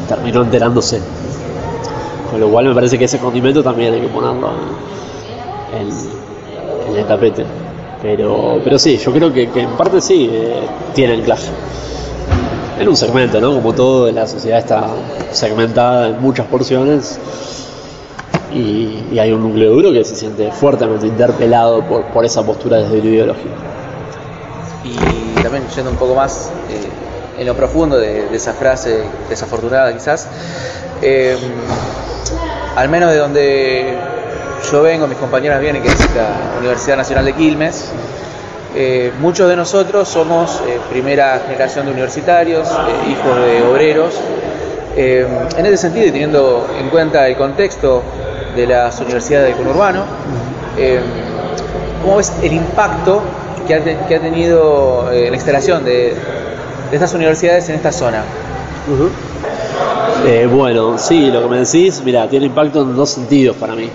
terminó 0.08 0.42
enterándose. 0.42 1.02
Con 2.30 2.40
lo 2.40 2.50
cual 2.50 2.66
me 2.66 2.74
parece 2.74 2.98
que 2.98 3.06
ese 3.06 3.20
condimento 3.20 3.64
también 3.64 3.94
hay 3.94 4.02
que 4.02 4.08
ponerlo 4.08 4.52
en, 5.78 6.96
el 6.96 7.06
tapete. 7.06 7.46
Pero, 8.02 8.60
pero 8.64 8.78
sí, 8.78 8.98
yo 8.98 9.12
creo 9.12 9.32
que, 9.32 9.44
en 9.44 9.70
parte 9.78 10.02
sí 10.02 10.30
eh, 10.32 10.62
tiene 10.94 11.14
el 11.14 11.22
clase. 11.22 11.50
En 12.80 12.88
un 12.88 12.98
segmento, 12.98 13.40
¿no? 13.40 13.54
Como 13.54 13.74
todo, 13.74 14.12
la 14.12 14.28
sociedad 14.28 14.60
está 14.60 14.88
segmentada 15.32 16.10
en 16.10 16.22
muchas 16.22 16.48
porciones 16.48 17.20
y, 18.54 19.20
hay 19.20 19.32
un 19.32 19.44
núcleo 19.44 19.72
duro 19.72 19.92
que 19.92 20.04
se 20.04 20.16
siente 20.16 20.52
fuertemente 20.52 21.08
interpelado 21.08 21.82
por, 21.84 22.04
por 22.06 22.26
esa 22.26 22.44
postura 22.44 22.78
desde 22.78 22.98
lo 22.98 23.10
ideológico. 23.10 23.56
Y 24.84 25.42
también 25.42 25.64
yendo 25.76 25.92
un 25.92 25.98
poco 25.98 26.16
más 26.16 26.52
eh, 26.70 26.90
en 27.38 27.48
lo 27.48 27.56
profundo 27.56 27.98
de, 27.98 28.28
esa 28.34 28.54
frase 28.54 29.04
desafortunada 29.30 29.94
quizás, 29.94 30.28
eh, 31.02 31.38
al 32.76 32.90
menos 32.90 33.12
de 33.12 33.18
donde 33.18 33.98
yo 34.72 34.82
vengo, 34.82 35.08
mis 35.08 35.18
compañeras 35.18 35.60
vienen, 35.60 35.82
que 35.82 35.90
es 35.90 36.16
la 36.16 36.60
Universidad 36.60 36.98
Nacional 36.98 37.26
de 37.26 37.34
Quilmes, 37.34 37.92
eh, 38.76 39.12
muchos 39.20 39.48
de 39.50 39.56
nosotros 39.56 40.08
somos 40.08 40.62
primera 40.90 41.42
generación 41.46 41.86
de 41.86 41.92
universitarios, 41.92 42.68
hijos 43.10 43.36
de 43.46 43.64
obreros. 43.64 44.14
en 44.96 45.66
ese 45.66 45.78
sentido, 45.78 46.08
y 46.08 46.12
teniendo 46.12 46.68
en 46.80 46.90
cuenta 46.90 47.28
el 47.28 47.36
contexto 47.36 48.04
de 48.56 48.68
las 48.68 49.00
universidades 49.00 49.50
del 49.50 49.58
conurbano. 49.58 50.04
Eh, 50.78 51.00
¿Cómo 52.02 52.18
ves 52.18 52.34
el 52.42 52.54
impacto 52.54 53.22
que 53.68 53.76
ha, 53.76 54.08
que 54.08 54.16
ha 54.16 54.20
tenido 54.20 55.12
eh, 55.12 55.30
la 55.30 55.36
instalación 55.36 55.86
de, 55.86 56.14
estas 56.94 57.14
universidades 57.14 57.68
en 57.70 57.76
esta 57.76 57.92
zona? 57.92 58.24
Eh, 60.26 60.48
bueno, 60.52 60.98
sí, 60.98 61.32
lo 61.32 61.42
que 61.44 61.48
me 61.48 61.60
decís, 61.60 62.02
mira, 62.06 62.30
tiene 62.30 62.46
impacto 62.46 62.82
en 62.82 62.96
dos 62.96 63.10
sentidos 63.10 63.56
para 63.58 63.76
mí. 63.76 63.90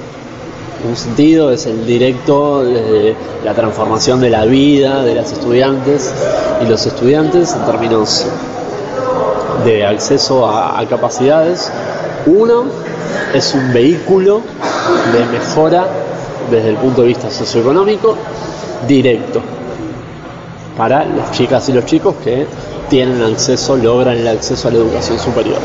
Un 0.88 0.96
sentido 0.96 1.50
es 1.50 1.66
el 1.66 1.86
directo 1.86 2.64
de 2.64 3.14
la 3.44 3.54
transformación 3.54 4.20
de 4.20 4.30
la 4.30 4.44
vida 4.44 5.02
de 5.02 5.14
las 5.14 5.32
estudiantes 5.32 6.12
y 6.62 6.68
los 6.68 6.86
estudiantes 6.86 7.54
en 7.54 7.66
términos 7.66 8.26
de 9.64 9.86
acceso 9.86 10.48
a 10.48 10.84
capacidades. 10.88 11.72
Uno, 12.26 12.64
es 13.34 13.54
un 13.54 13.72
vehículo 13.72 14.42
de 15.12 15.24
mejora 15.38 15.86
desde 16.50 16.70
el 16.70 16.76
punto 16.76 17.02
de 17.02 17.08
vista 17.08 17.30
socioeconómico 17.30 18.16
directo 18.86 19.42
para 20.78 21.04
las 21.04 21.32
chicas 21.32 21.68
y 21.68 21.72
los 21.72 21.84
chicos 21.84 22.14
que 22.22 22.46
tienen 22.88 23.20
acceso, 23.20 23.76
logran 23.76 24.16
el 24.16 24.28
acceso 24.28 24.68
a 24.68 24.70
la 24.70 24.78
educación 24.78 25.18
superior. 25.18 25.58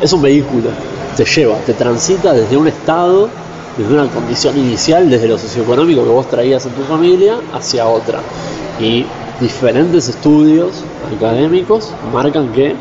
Es 0.00 0.12
un 0.12 0.22
vehículo, 0.22 0.68
te 1.16 1.24
lleva, 1.24 1.56
te 1.66 1.72
transita 1.72 2.34
desde 2.34 2.56
un 2.58 2.68
estado, 2.68 3.30
desde 3.76 3.92
una 3.92 4.06
condición 4.06 4.56
inicial, 4.58 5.08
desde 5.08 5.26
lo 5.26 5.38
socioeconómico 5.38 6.04
que 6.04 6.10
vos 6.10 6.28
traías 6.28 6.64
en 6.66 6.72
tu 6.72 6.82
familia, 6.82 7.38
hacia 7.54 7.88
otra. 7.88 8.20
Y 8.78 9.06
diferentes 9.40 10.08
estudios 10.08 10.84
académicos 11.16 11.90
marcan 12.12 12.52
que 12.52 12.76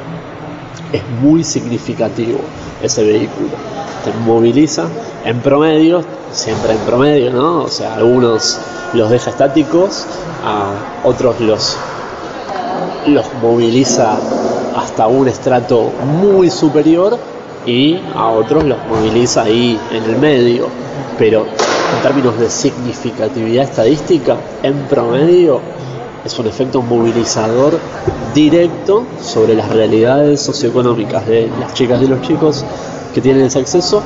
es 0.92 1.02
muy 1.22 1.44
significativo 1.44 2.40
ese 2.82 3.04
vehículo. 3.04 3.50
Te 4.04 4.14
moviliza 4.26 4.86
en 5.26 5.40
promedio, 5.42 6.04
siempre 6.32 6.74
en 6.74 6.80
promedio, 6.80 7.32
¿no? 7.32 7.64
O 7.64 7.68
sea, 7.68 7.96
algunos 7.96 8.60
los 8.94 9.10
deja 9.10 9.30
estáticos, 9.30 10.06
a 10.44 10.72
otros 11.04 11.40
los, 11.40 11.78
los 13.08 13.26
moviliza 13.42 14.18
hasta 14.76 15.08
un 15.08 15.28
estrato 15.28 15.92
muy 16.06 16.50
superior 16.50 17.18
y 17.66 18.00
a 18.16 18.28
otros 18.30 18.64
los 18.64 18.78
moviliza 18.88 19.44
ahí 19.44 19.80
en 19.92 20.04
el 20.04 20.18
medio. 20.18 20.68
Pero 21.18 21.42
en 21.42 22.02
términos 22.02 22.40
de 22.40 22.50
significatividad 22.50 23.66
estadística, 23.66 24.38
en 24.64 24.76
promedio 24.88 25.60
es 26.26 26.38
un 26.40 26.48
efecto 26.48 26.82
movilizador 26.82 27.80
directo 28.34 29.06
sobre 29.22 29.56
las 29.56 29.70
realidades 29.70 30.42
socioeconómicas 30.42 31.26
de 31.28 31.50
las 31.60 31.74
chicas 31.74 32.02
y 32.02 32.08
los 32.08 32.22
chicos 32.22 32.66
que 33.14 33.22
tienen 33.22 33.46
ese 33.46 33.60
acceso 33.60 34.02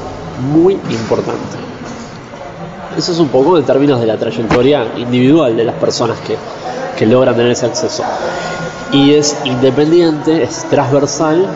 muy 0.53 0.73
importante. 0.73 1.57
Eso 2.97 3.11
es 3.11 3.19
un 3.19 3.29
poco 3.29 3.57
en 3.57 3.65
términos 3.65 3.99
de 3.99 4.05
la 4.05 4.17
trayectoria 4.17 4.85
individual 4.97 5.55
de 5.55 5.63
las 5.63 5.75
personas 5.75 6.19
que, 6.19 6.37
que 6.97 7.05
logran 7.05 7.35
tener 7.35 7.51
ese 7.51 7.65
acceso. 7.65 8.03
Y 8.91 9.13
es 9.13 9.35
independiente, 9.45 10.43
es 10.43 10.65
transversal 10.69 11.47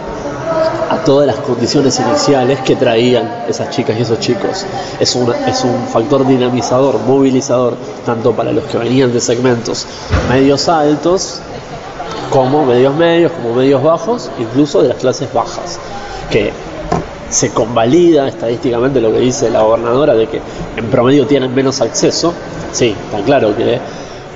a 0.90 1.04
todas 1.04 1.28
las 1.28 1.38
condiciones 1.38 2.00
iniciales 2.00 2.60
que 2.62 2.76
traían 2.76 3.46
esas 3.48 3.70
chicas 3.70 3.98
y 3.98 4.02
esos 4.02 4.20
chicos. 4.20 4.66
Es, 5.00 5.16
es 5.16 5.64
un 5.64 5.88
factor 5.92 6.26
dinamizador, 6.26 7.00
movilizador, 7.00 7.76
tanto 8.06 8.34
para 8.34 8.52
los 8.52 8.64
que 8.66 8.78
venían 8.78 9.14
de 9.14 9.20
segmentos 9.20 9.86
medios 10.30 10.68
altos, 10.70 11.42
como 12.30 12.66
medios 12.66 12.96
medios, 12.96 13.32
como 13.32 13.56
medios 13.56 13.82
bajos, 13.82 14.30
incluso 14.40 14.82
de 14.82 14.90
las 14.90 14.98
clases 14.98 15.32
bajas, 15.34 15.80
que 16.30 16.52
se 17.30 17.52
convalida 17.52 18.28
estadísticamente 18.28 19.02
lo 19.02 19.12
que 19.12 19.20
dice 19.20 19.50
la 19.50 19.62
gobernadora 19.62 20.14
de 20.14 20.28
que 20.28 20.42
en 20.78 20.86
promedio 20.88 21.26
tienen 21.28 21.54
menos 21.54 21.82
acceso. 21.82 22.34
Sí, 22.72 22.96
está 23.12 23.24
claro 23.24 23.56
que 23.56 23.80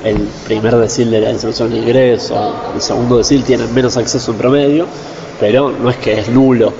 el 0.04 0.18
primer 0.46 0.76
decil 0.78 1.12
de 1.12 1.22
la 1.22 1.32
instrucción 1.32 1.70
de 1.70 1.78
ingreso, 1.78 2.54
el 2.74 2.82
segundo 2.82 3.18
decil 3.18 3.44
tienen 3.44 3.74
menos 3.74 3.98
acceso 3.98 4.32
en 4.32 4.38
promedio, 4.38 4.86
pero 5.42 5.72
no 5.72 5.90
es 5.90 5.98
que 5.98 6.20
es 6.20 6.30
nulo. 6.30 6.72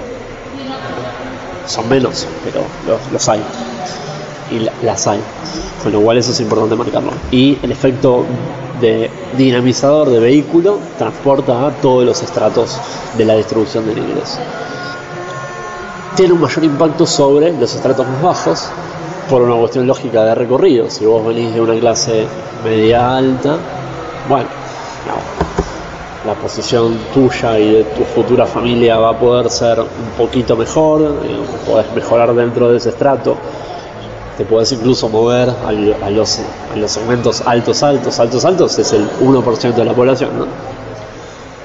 Son 1.66 1.90
menos, 1.90 2.28
pero 2.46 2.62
los, 3.12 3.28
hay. 3.28 3.42
Y 4.52 4.86
las 4.86 5.08
hay. 5.08 5.20
Con 5.82 5.92
lo 5.92 6.02
cual 6.02 6.18
eso 6.20 6.32
es 6.32 6.40
importante 6.40 6.76
marcarlo. 6.76 7.12
Y 7.32 7.58
el 7.64 7.72
efecto 7.72 8.24
dinamizador 9.38 10.10
de 10.10 10.20
vehículo 10.20 10.78
transporta 10.98 11.68
a 11.68 11.72
todos 11.72 12.06
los 12.06 12.22
estratos 12.22 12.78
de 13.18 13.26
la 13.26 13.36
distribución 13.36 13.86
del 13.88 13.98
ingreso. 13.98 14.38
Tiene 16.16 16.34
un 16.34 16.42
mayor 16.42 16.64
impacto 16.64 17.06
sobre 17.06 17.52
los 17.54 17.74
estratos 17.74 18.08
más 18.08 18.22
bajos 18.22 18.70
por 19.30 19.42
una 19.42 19.56
cuestión 19.56 19.88
lógica 19.88 20.24
de 20.24 20.36
recorrido. 20.36 20.90
Si 20.90 21.06
vos 21.06 21.26
venís 21.26 21.54
de 21.54 21.62
una 21.62 21.80
clase 21.80 22.28
media 22.64 23.18
alta, 23.18 23.58
bueno, 24.30 24.50
la 26.26 26.36
posición 26.36 26.98
tuya 27.14 27.58
y 27.58 27.72
de 27.72 27.84
tu 27.84 28.04
futura 28.04 28.46
familia 28.46 28.98
va 28.98 29.10
a 29.10 29.18
poder 29.18 29.50
ser 29.50 29.80
un 29.80 29.88
poquito 30.18 30.56
mejor, 30.56 31.16
podés 31.66 31.92
mejorar 31.96 32.34
dentro 32.36 32.70
de 32.70 32.78
ese 32.78 32.90
estrato, 32.90 33.36
te 34.38 34.46
puedes 34.46 34.72
incluso 34.72 35.10
mover 35.10 35.50
a, 35.50 35.72
los, 35.72 36.40
a 36.74 36.76
los 36.76 36.92
segmentos 36.92 37.42
altos, 37.46 37.82
altos, 37.82 38.20
altos, 38.20 38.46
altos, 38.46 38.80
es 38.80 38.94
el 38.94 39.10
1% 39.20 39.74
de 39.74 39.86
la 39.86 39.94
población, 39.94 40.30
¿no? 40.38 40.46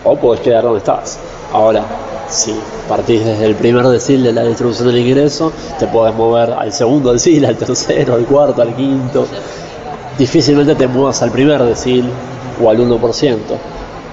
O 0.05 0.16
podés 0.16 0.40
quedar 0.40 0.62
donde 0.62 0.79
estás. 0.79 1.19
Ahora, 1.53 1.85
si 2.29 2.55
partís 2.88 3.25
desde 3.25 3.45
el 3.45 3.57
primer 3.57 3.87
decil 3.87 4.23
de 4.23 4.33
la 4.33 4.42
distribución 4.42 4.88
del 4.88 4.99
ingreso, 4.99 5.53
te 5.79 5.87
podés 5.87 6.14
mover 6.14 6.51
al 6.53 6.73
segundo 6.73 7.12
decil, 7.12 7.45
al 7.45 7.57
tercero, 7.57 8.14
al 8.14 8.25
cuarto, 8.25 8.62
al 8.62 8.75
quinto. 8.75 9.27
Difícilmente 10.19 10.75
te 10.75 10.87
muevas 10.87 11.23
al 11.23 11.31
primer 11.31 11.62
decil 11.62 12.09
o 12.62 12.71
al 12.71 12.79
1% 12.79 13.37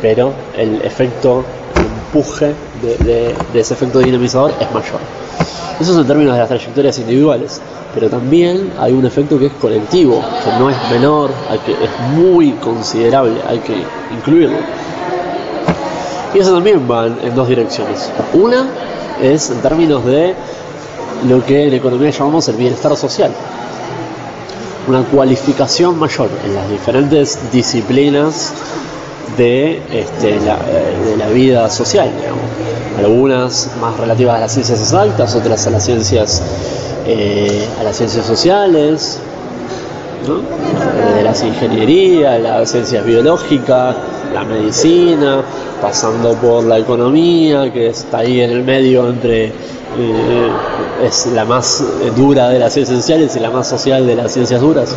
pero 0.04 0.34
el 0.58 0.82
efecto 0.82 1.46
empuje 1.78 2.54
de, 2.82 3.34
ese 3.54 3.74
efecto 3.74 4.00
dinamizador 4.00 4.52
es 4.60 4.70
mayor. 4.74 5.00
Eso 5.80 5.94
es 5.94 5.98
en 5.98 6.06
términos 6.06 6.34
de 6.34 6.39
las 6.39 6.50
trayectorias 6.50 7.00
individuales, 7.00 7.62
pero 7.96 8.10
también 8.10 8.74
hay 8.78 8.92
un 8.92 9.06
efecto 9.06 9.39
que 9.39 9.46
es 9.46 9.54
colectivo, 9.54 10.22
que 10.44 10.52
no 10.60 10.70
es 10.70 10.76
menor, 10.92 11.32
que 11.66 11.72
es 11.72 11.89
muy 12.18 12.52
considerable, 12.52 13.36
hay 13.48 13.60
que 13.60 13.82
incluirlo. 14.13 14.58
Y 16.36 16.39
eso 16.39 16.54
también 16.54 16.86
va 16.92 17.06
en 17.06 17.34
dos 17.34 17.48
direcciones. 17.48 18.12
Una 18.34 18.68
es 19.22 19.52
en 19.52 19.62
términos 19.62 20.04
de 20.04 20.36
lo 21.30 21.46
que 21.46 21.68
en 21.68 21.76
economía 21.76 22.10
llamamos 22.10 22.46
el 22.50 22.58
bienestar 22.58 22.94
social. 22.98 23.32
Una 24.86 25.02
cualificación 25.04 25.98
mayor 25.98 26.30
en 26.44 26.56
las 26.56 26.70
diferentes 26.70 27.39
disciplinas 27.54 28.54
de, 29.38 29.82
este, 29.91 30.39
la, 30.41 30.58
de 30.58 31.17
la 31.17 31.28
vida 31.28 31.69
social, 31.69 32.10
algunas 32.98 33.69
más 33.82 33.98
relativas 34.00 34.38
a 34.38 34.39
las 34.39 34.52
ciencias 34.54 34.80
exactas, 34.80 35.36
otras 35.36 35.65
a 35.67 35.69
las 35.72 35.84
ciencias 35.84 36.41
eh, 37.06 37.67
a 37.80 37.84
las 37.84 37.98
ciencias 37.98 38.26
sociales, 38.26 39.19
de 41.15 41.24
las 41.24 41.43
ingenierías, 41.43 42.39
las 42.39 42.72
ciencias 42.72 43.06
biológicas, 43.06 43.96
la 44.34 44.46
medicina, 44.46 45.41
pasando 45.82 46.34
por 46.36 46.63
la 46.63 46.80
economía, 46.80 47.74
que 47.74 47.88
está 47.88 48.19
ahí 48.19 48.39
en 48.39 48.52
el 48.52 48.63
medio 48.63 49.10
entre 49.10 49.48
eh, 49.48 50.50
es 51.04 51.26
la 51.28 51.43
más 51.43 51.84
dura 52.15 52.48
de 52.48 52.60
las 52.60 52.72
ciencias 52.72 53.00
sociales 53.00 53.36
y 53.36 53.41
la 53.41 53.50
más 53.50 53.67
social 53.67 54.08
de 54.08 54.15
las 54.15 54.32
ciencias 54.32 54.62
duras 54.62 54.96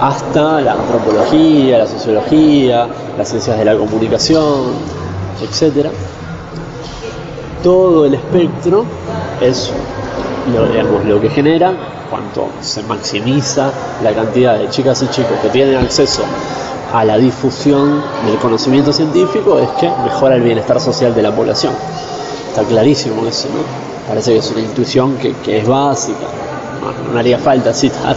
hasta 0.00 0.60
la 0.62 0.72
antropología, 0.72 1.78
la 1.78 1.86
sociología, 1.86 2.88
las 3.18 3.28
ciencias 3.28 3.58
de 3.58 3.64
la 3.64 3.76
comunicación, 3.76 4.72
etc. 5.42 5.88
Todo 7.62 8.06
el 8.06 8.14
espectro 8.14 8.84
es 9.40 9.70
lo, 11.06 11.20
que 11.20 11.28
genera, 11.28 11.74
cuanto 12.08 12.48
se 12.62 12.82
maximiza 12.84 13.70
la 14.02 14.12
cantidad 14.12 14.58
de 14.58 14.70
chicas 14.70 15.02
y 15.02 15.08
chicos 15.08 15.38
que 15.42 15.50
tienen 15.50 15.76
acceso 15.76 16.22
a 16.94 17.04
la 17.04 17.18
difusión 17.18 18.02
del 18.26 18.38
conocimiento 18.38 18.92
científico, 18.92 19.58
es 19.58 19.68
que 19.78 19.90
mejora 20.02 20.36
el 20.36 20.42
bienestar 20.42 20.80
social 20.80 21.14
de 21.14 21.22
la 21.22 21.30
población. 21.30 21.74
Está 22.48 22.62
clarísimo 22.64 23.26
eso, 23.26 23.48
¿no? 23.48 24.08
parece 24.08 24.32
que 24.32 24.38
es 24.38 24.50
una 24.50 24.60
intuición 24.60 25.16
que 25.18 25.58
es 25.58 25.68
básica. 25.68 26.26
No, 27.12 27.18
haría 27.18 27.38
falta 27.38 27.72
citar 27.74 28.16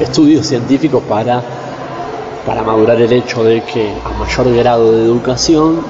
estudios 0.00 0.46
científicos 0.46 1.02
para, 1.08 1.42
para 2.46 2.62
madurar 2.62 3.00
el 3.00 3.12
hecho 3.12 3.44
de 3.44 3.62
que 3.62 3.92
a 4.04 4.10
mayor 4.18 4.54
grado 4.54 4.92
de 4.92 5.04
educación 5.04 5.80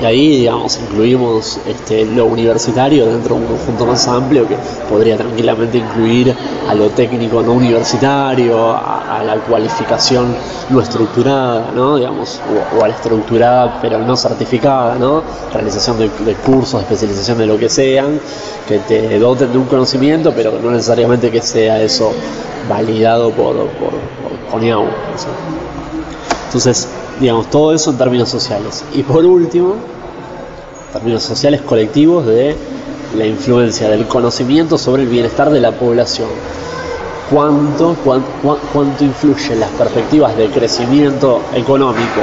y 0.00 0.04
ahí, 0.04 0.36
digamos, 0.38 0.78
incluimos 0.78 1.58
este, 1.66 2.04
lo 2.04 2.26
universitario 2.26 3.06
dentro 3.06 3.36
de 3.36 3.42
un 3.42 3.46
conjunto 3.46 3.86
más 3.86 4.08
amplio 4.08 4.48
que 4.48 4.56
podría 4.88 5.16
tranquilamente 5.16 5.78
incluir 5.78 6.34
a 6.68 6.74
lo 6.74 6.90
técnico 6.90 7.42
no 7.42 7.52
universitario, 7.52 8.72
a, 8.74 9.22
la 9.24 9.36
cualificación 9.36 10.34
no 10.70 10.80
estructurada, 10.80 11.70
¿no? 11.74 11.96
Digamos, 11.96 12.40
o, 12.76 12.82
a 12.82 12.88
la 12.88 12.94
estructurada 12.94 13.78
pero 13.80 13.98
no 13.98 14.16
certificada, 14.16 14.96
¿no? 14.96 15.22
Realización 15.52 15.98
de, 15.98 16.34
cursos, 16.44 16.80
especialización 16.80 17.38
de 17.38 17.46
lo 17.46 17.58
que 17.58 17.68
sean, 17.68 18.18
que 18.66 18.78
te 18.80 19.18
doten 19.18 19.52
de 19.52 19.58
un 19.58 19.66
conocimiento, 19.66 20.32
pero 20.34 20.58
no 20.60 20.70
necesariamente 20.70 21.30
que 21.30 21.40
sea 21.40 21.80
eso 21.80 22.12
validado 22.68 23.30
por, 23.30 23.54
por, 23.54 23.92
por, 24.50 24.62
Entonces, 26.46 26.88
digamos, 27.20 27.50
todo 27.50 27.72
eso 27.72 27.90
en 27.90 27.98
términos 27.98 28.28
sociales. 28.28 28.84
Y 28.92 29.02
por 29.02 29.24
último, 29.24 29.76
términos 30.92 31.22
sociales 31.22 31.62
colectivos 31.62 32.26
de 32.26 32.56
la 33.16 33.26
influencia 33.26 33.88
del 33.88 34.06
conocimiento 34.06 34.78
sobre 34.78 35.02
el 35.02 35.08
bienestar 35.08 35.50
de 35.50 35.60
la 35.60 35.72
población. 35.72 36.28
¿Cuánto, 37.30 37.96
cuánto, 38.02 39.04
influyen 39.04 39.60
las 39.60 39.70
perspectivas 39.70 40.36
de 40.36 40.48
crecimiento 40.48 41.40
económico 41.54 42.20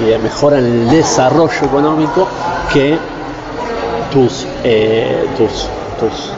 y 0.00 0.10
de 0.10 0.18
mejora 0.18 0.58
en 0.58 0.66
el 0.66 0.90
desarrollo 0.90 1.64
económico 1.64 2.28
que 2.72 2.96
tus, 4.12 4.46
eh, 4.62 5.26
tus, 5.36 5.66
tus, 5.98 6.30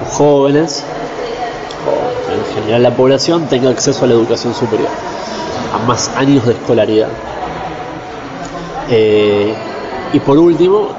tus 0.00 0.16
jóvenes 0.16 0.82
o 1.86 2.32
en 2.32 2.54
general 2.54 2.82
la 2.82 2.96
población 2.96 3.46
tenga 3.46 3.70
acceso 3.70 4.04
a 4.04 4.08
la 4.08 4.14
educación 4.14 4.54
superior, 4.54 4.88
a 5.74 5.78
más 5.86 6.10
años 6.16 6.46
de 6.46 6.52
escolaridad? 6.52 7.08
Eh, 8.90 9.54
y 10.12 10.20
por 10.20 10.38
último, 10.38 10.90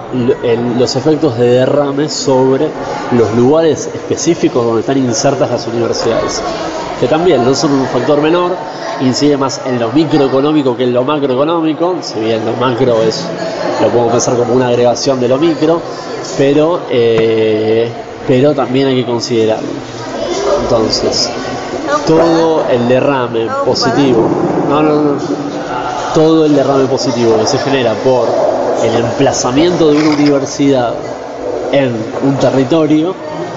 los 0.78 0.96
efectos 0.98 1.38
de 1.38 1.48
derrame 1.48 2.10
sobre 2.10 2.68
los 3.18 3.34
lugares 3.36 3.90
específicos 3.94 4.66
donde 4.66 4.82
están 4.82 4.98
insertas 4.98 5.50
las 5.50 5.66
universidades, 5.68 6.42
que 7.00 7.08
también 7.08 7.46
no 7.46 7.56
son 7.56 7.72
un 7.72 7.88
factor 7.88 8.22
menor, 8.22 8.52
incide 9.00 9.38
más 9.38 9.62
en 9.66 9.80
lo 9.80 9.90
microeconómico 9.94 10.76
que 10.76 10.84
en 10.84 10.94
lo 10.94 11.04
macroeconómico, 11.04 11.96
si 12.02 12.20
bien 12.20 12.46
lo 12.46 12.54
macro 12.54 13.02
es, 13.04 13.26
lo 13.82 13.88
podemos 13.88 14.12
pensar 14.12 14.36
como 14.36 14.54
una 14.54 14.68
agregación 14.68 15.22
de 15.22 15.30
lo 15.30 15.38
micro, 15.38 15.82
pero, 16.38 16.82
eh, 16.90 17.90
pero 18.28 18.54
también 18.54 18.88
hay 18.88 18.96
que 18.96 19.06
considerarlo. 19.06 19.70
Entonces, 20.64 21.30
todo 22.08 22.66
el 22.70 22.88
derrame 22.88 23.48
positivo, 23.66 24.28
no, 24.70 24.82
no, 24.82 25.02
no, 25.02 25.20
todo 26.14 26.46
el 26.46 26.56
derrame 26.56 26.86
positivo 26.86 27.38
que 27.40 27.48
se 27.48 27.58
genera 27.60 27.94
por 27.96 28.28
el 28.84 28.96
emplazamiento 28.96 29.92
de 29.92 29.98
una 29.98 30.16
universidad 30.16 30.94
en 31.72 31.92
un 32.24 32.36
territorio 32.38 33.14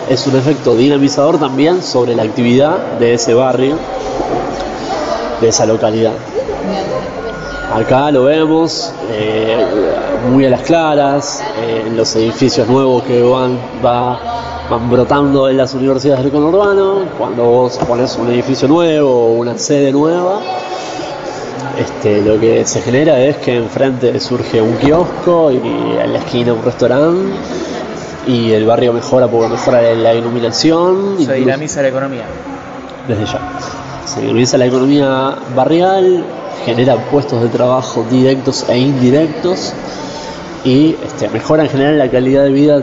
es 0.08 0.26
un 0.26 0.36
efecto 0.36 0.74
dinamizador 0.74 1.38
también 1.38 1.82
sobre 1.82 2.14
la 2.14 2.22
actividad 2.22 2.78
de 2.98 3.14
ese 3.14 3.34
barrio, 3.34 3.76
de 5.40 5.48
esa 5.48 5.66
localidad. 5.66 6.14
Acá 7.72 8.10
lo 8.10 8.24
vemos 8.24 8.92
eh, 9.10 9.62
muy 10.30 10.46
a 10.46 10.50
las 10.50 10.62
claras, 10.62 11.42
eh, 11.60 11.84
en 11.86 11.96
los 11.96 12.16
edificios 12.16 12.66
nuevos 12.66 13.02
que 13.02 13.22
van, 13.22 13.58
van 14.70 14.90
brotando 14.90 15.48
en 15.48 15.56
las 15.56 15.74
universidades 15.74 16.22
del 16.24 16.32
conurbano, 16.32 17.04
cuando 17.16 17.44
vos 17.44 17.78
pones 17.78 18.16
un 18.16 18.30
edificio 18.30 18.68
nuevo 18.68 19.10
o 19.10 19.32
una 19.32 19.56
sede 19.56 19.90
nueva, 19.92 20.40
este, 21.78 22.20
lo 22.22 22.38
que 22.38 22.66
se 22.66 22.82
genera 22.82 23.18
es 23.20 23.36
que 23.38 23.56
enfrente 23.56 24.18
surge 24.20 24.60
un 24.60 24.74
kiosco 24.76 25.50
y 25.52 25.56
en 25.56 26.12
la 26.12 26.18
esquina 26.18 26.52
un 26.52 26.62
restaurante 26.62 27.34
y 28.26 28.52
el 28.52 28.66
barrio 28.66 28.92
mejora 28.92 29.26
porque 29.26 29.48
mejora 29.48 29.80
la 29.94 30.12
iluminación. 30.12 31.16
Se 31.18 31.34
dinamiza 31.34 31.80
la 31.80 31.88
economía. 31.88 32.24
Desde 33.06 33.24
ya. 33.24 33.40
Se 34.04 34.20
dinamiza 34.20 34.58
la 34.58 34.66
economía 34.66 35.36
barrial, 35.54 36.24
genera 36.64 36.96
puestos 36.96 37.42
de 37.42 37.48
trabajo 37.48 38.04
directos 38.10 38.68
e 38.68 38.78
indirectos 38.78 39.72
y 40.64 40.96
este, 41.04 41.28
mejora 41.30 41.64
en 41.64 41.70
general 41.70 41.98
la 41.98 42.10
calidad 42.10 42.44
de 42.44 42.50
vida 42.50 42.80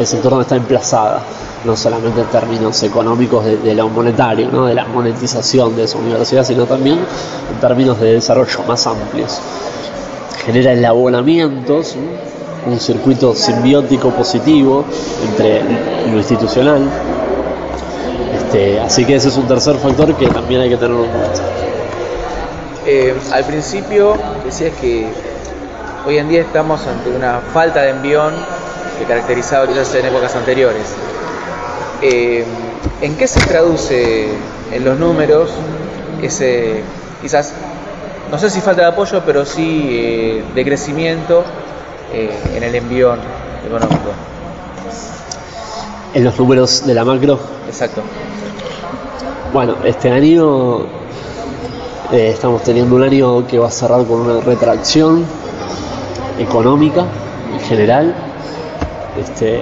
del 0.00 0.06
sector 0.06 0.30
donde 0.30 0.44
está 0.44 0.56
emplazada 0.56 1.22
no 1.64 1.76
solamente 1.76 2.22
en 2.22 2.26
términos 2.28 2.82
económicos 2.82 3.44
de, 3.44 3.74
lo 3.74 3.88
monetario, 3.88 4.48
¿no? 4.50 4.64
de 4.64 4.74
la 4.74 4.86
monetización 4.86 5.76
de 5.76 5.84
esa 5.84 5.98
universidad, 5.98 6.42
sino 6.42 6.64
también 6.64 6.98
en 6.98 7.60
términos 7.60 8.00
de 8.00 8.14
desarrollo 8.14 8.62
más 8.66 8.86
amplios. 8.86 9.40
Genera 10.46 10.72
elabonamientos, 10.72 11.96
un 12.66 12.80
circuito 12.80 13.34
simbiótico 13.34 14.10
positivo 14.10 14.86
entre 15.28 15.62
lo 16.10 16.16
institucional. 16.16 16.82
Este, 18.38 18.80
así 18.80 19.04
que 19.04 19.16
ese 19.16 19.28
es 19.28 19.36
un 19.36 19.46
tercer 19.46 19.76
factor 19.76 20.14
que 20.14 20.28
también 20.28 20.62
hay 20.62 20.70
que 20.70 20.76
tener 20.78 20.96
en 20.96 21.10
cuenta. 21.10 21.42
Eh, 22.86 23.14
al 23.32 23.44
principio 23.44 24.14
decías 24.46 24.72
que 24.80 25.06
hoy 26.06 26.16
en 26.16 26.30
día 26.30 26.40
estamos 26.40 26.86
ante 26.86 27.10
una 27.10 27.40
falta 27.52 27.82
de 27.82 27.90
envión 27.90 28.32
que 29.00 29.06
caracterizaba 29.06 29.66
quizás 29.66 29.94
en 29.94 30.06
épocas 30.06 30.36
anteriores. 30.36 30.84
Eh, 32.02 32.44
¿En 33.00 33.16
qué 33.16 33.26
se 33.26 33.40
traduce 33.40 34.28
en 34.72 34.84
los 34.84 34.98
números 34.98 35.50
ese, 36.22 36.82
quizás, 37.22 37.54
no 38.30 38.38
sé 38.38 38.50
si 38.50 38.60
falta 38.60 38.82
de 38.82 38.88
apoyo, 38.88 39.22
pero 39.24 39.46
sí 39.46 39.86
eh, 39.90 40.44
de 40.54 40.64
crecimiento 40.64 41.44
eh, 42.12 42.30
en 42.54 42.62
el 42.62 42.74
envión 42.74 43.18
económico? 43.66 44.10
En 46.12 46.24
los 46.24 46.38
números 46.38 46.86
de 46.86 46.92
la 46.92 47.04
macro. 47.04 47.40
Exacto. 47.66 48.02
Bueno, 49.50 49.76
este 49.82 50.10
año 50.10 50.84
estamos 52.12 52.62
teniendo 52.64 52.96
un 52.96 53.02
año 53.04 53.46
que 53.46 53.58
va 53.58 53.68
a 53.68 53.70
cerrar 53.70 54.04
con 54.04 54.20
una 54.20 54.40
retracción 54.40 55.24
económica 56.38 57.06
en 57.54 57.60
general 57.60 58.29
este, 59.20 59.60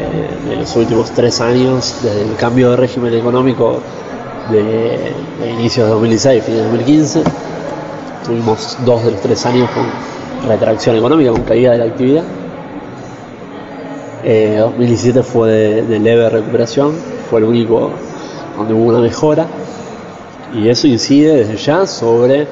de 0.48 0.56
los 0.56 0.74
últimos 0.76 1.10
tres 1.10 1.40
años, 1.40 1.96
desde 2.02 2.22
el 2.22 2.36
cambio 2.36 2.70
de 2.70 2.76
régimen 2.76 3.12
económico 3.14 3.80
de, 4.50 5.12
inicios 5.50 5.86
de 5.86 5.92
2016 5.92 6.38
y 6.38 6.46
fines 6.46 6.58
de 6.58 6.64
2015. 6.64 7.22
Tuvimos 8.24 8.78
dos 8.84 9.04
de 9.04 9.12
los 9.12 9.20
tres 9.20 9.44
años 9.46 9.68
con 9.70 10.48
retracción 10.48 10.96
económica, 10.96 11.32
con 11.32 11.42
caída 11.42 11.72
de 11.72 11.78
la 11.78 11.84
actividad. 11.84 12.24
2017 14.22 15.18
eh, 15.18 15.22
fue 15.22 15.50
de, 15.50 15.98
leve 15.98 16.28
recuperación, 16.28 16.92
fue 17.30 17.40
el 17.40 17.46
único 17.46 17.90
donde 18.56 18.74
hubo 18.74 18.84
una 18.84 18.98
mejora 18.98 19.46
y 20.52 20.68
eso 20.68 20.86
incide 20.86 21.36
desde 21.36 21.56
ya 21.56 21.86
sobre 21.86 22.48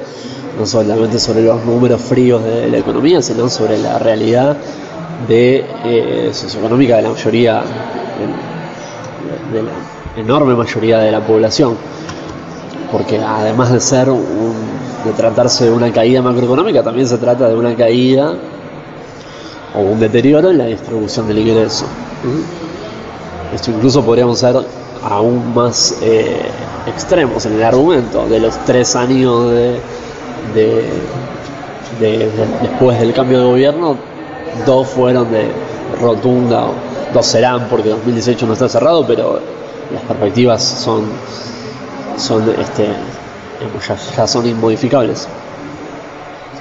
no 0.57 0.65
solamente 0.65 1.19
sobre 1.19 1.43
los 1.43 1.63
números 1.65 2.01
fríos 2.01 2.43
de 2.43 2.69
la 2.69 2.77
economía, 2.77 3.21
sino 3.21 3.49
sobre 3.49 3.77
la 3.77 3.99
realidad 3.99 4.57
de 5.25 5.65
eh, 5.85 6.29
socioeconómica 6.31 6.97
de 6.97 7.01
la 7.01 7.09
mayoría, 7.09 7.63
de, 9.51 9.63
la 9.63 9.71
enorme 10.15 10.53
mayoría 10.53 10.99
de 10.99 11.11
la 11.11 11.21
población, 11.21 11.75
porque 12.91 13.19
además 13.19 13.71
de 13.71 13.79
ser 13.79 14.09
un, 14.09 14.53
de 15.05 15.11
tratarse 15.13 15.65
de 15.65 15.71
una 15.71 15.91
caída 15.91 16.21
macroeconómica, 16.21 16.83
también 16.83 17.07
se 17.07 17.17
trata 17.17 17.49
de 17.49 17.55
una 17.55 17.75
caída 17.75 18.35
o 19.75 19.79
un 19.79 19.99
deterioro 19.99 20.51
en 20.51 20.59
la 20.59 20.65
distribución 20.65 21.27
del 21.27 21.39
ingreso. 21.39 21.85
Esto 23.53 23.71
incluso 23.71 24.03
podríamos 24.03 24.39
ser 24.39 24.55
aún 25.03 25.53
más 25.53 25.97
eh, 26.01 26.41
extremos 26.85 27.45
en 27.45 27.53
el 27.53 27.63
argumento 27.63 28.27
de 28.27 28.39
los 28.39 28.57
tres 28.65 28.95
años 28.95 29.51
de, 29.51 29.79
de, 31.99 32.29
después 32.61 32.99
del 32.99 33.13
cambio 33.13 33.39
de 33.39 33.45
gobierno 33.45 34.16
dos 34.65 34.87
fueron 34.87 35.31
de 35.31 35.49
rotunda, 36.01 36.67
dos 37.13 37.25
serán 37.25 37.67
porque 37.69 37.89
2018 37.89 38.45
no 38.45 38.53
está 38.53 38.69
cerrado, 38.69 39.05
pero 39.05 39.39
las 39.93 40.03
perspectivas 40.03 40.63
son, 40.63 41.05
son 42.17 42.43
este, 42.59 42.89
ya, 44.15 44.27
son 44.27 44.45
inmodificables. 44.45 45.27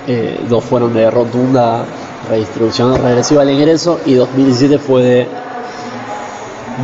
Eh, 0.06 0.40
dos 0.48 0.62
fueron 0.64 0.94
de 0.94 1.10
rotunda 1.10 1.84
redistribución 2.28 2.96
regresiva 2.96 3.44
del 3.44 3.54
ingreso 3.54 4.00
y 4.06 4.14
2017 4.14 4.78
fue 4.78 5.02
de 5.02 5.28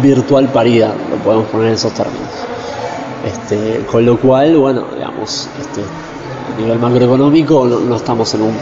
virtual 0.02 0.48
paridad, 0.48 0.94
lo 1.10 1.16
podemos 1.16 1.46
poner 1.48 1.68
en 1.68 1.74
esos 1.74 1.92
términos. 1.92 2.28
Este, 3.24 3.84
con 3.86 4.04
lo 4.04 4.18
cual, 4.18 4.56
bueno, 4.56 4.86
digamos, 4.96 5.48
este, 5.60 5.82
a 5.82 6.60
nivel 6.60 6.78
macroeconómico 6.80 7.66
no 7.66 7.94
estamos 7.94 8.34
en 8.34 8.42
un 8.42 8.54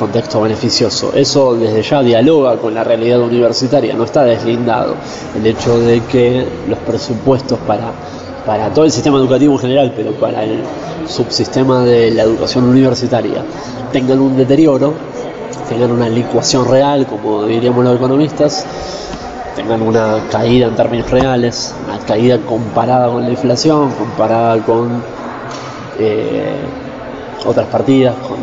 contexto 0.00 0.40
beneficioso. 0.40 1.12
Eso 1.14 1.54
desde 1.54 1.82
ya 1.82 2.02
dialoga 2.02 2.56
con 2.56 2.74
la 2.74 2.82
realidad 2.82 3.20
universitaria, 3.20 3.94
no 3.94 4.04
está 4.04 4.24
deslindado 4.24 4.94
el 5.36 5.46
hecho 5.46 5.78
de 5.78 6.00
que 6.04 6.44
los 6.68 6.78
presupuestos 6.78 7.58
para, 7.66 7.92
para 8.46 8.70
todo 8.70 8.86
el 8.86 8.90
sistema 8.90 9.18
educativo 9.18 9.52
en 9.52 9.60
general, 9.60 9.92
pero 9.94 10.12
para 10.12 10.42
el 10.42 10.62
subsistema 11.06 11.84
de 11.84 12.10
la 12.12 12.22
educación 12.22 12.64
universitaria, 12.64 13.44
tengan 13.92 14.18
un 14.20 14.36
deterioro, 14.36 14.94
tengan 15.68 15.92
una 15.92 16.08
licuación 16.08 16.66
real, 16.66 17.06
como 17.06 17.44
diríamos 17.44 17.84
los 17.84 17.96
economistas, 17.96 18.64
tengan 19.54 19.82
una 19.82 20.24
caída 20.30 20.66
en 20.68 20.76
términos 20.76 21.10
reales, 21.10 21.74
una 21.86 21.98
caída 22.06 22.38
comparada 22.38 23.12
con 23.12 23.22
la 23.22 23.30
inflación, 23.30 23.90
comparada 23.92 24.58
con 24.64 25.02
eh, 25.98 26.56
otras 27.44 27.66
partidas, 27.66 28.14
con 28.26 28.38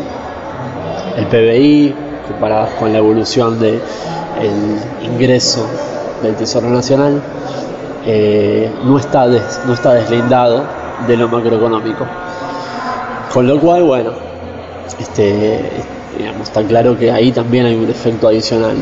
el 1.18 1.26
PBI, 1.26 1.96
comparadas 2.28 2.72
con 2.80 2.94
la 2.94 3.00
evolución 3.00 3.60
del 3.60 3.82
ingreso 5.04 5.66
del 6.22 6.36
Tesoro 6.36 6.70
Nacional, 6.70 7.22
eh, 8.06 8.72
no, 8.86 8.98
está 8.98 9.26
no 9.26 9.74
está 9.74 9.94
deslindado 9.96 10.64
de 11.08 11.18
lo 11.18 11.28
macroeconómico. 11.28 12.06
Con 13.34 13.48
lo 13.48 13.60
cual, 13.60 13.84
bueno, 13.84 14.12
este, 15.00 15.60
digamos, 16.18 16.48
está 16.48 16.64
claro 16.64 16.98
que 16.98 17.12
ahí 17.12 17.32
también 17.32 17.66
hay 17.66 17.76
un 17.76 17.90
efecto 17.90 18.28
adicional 18.28 18.76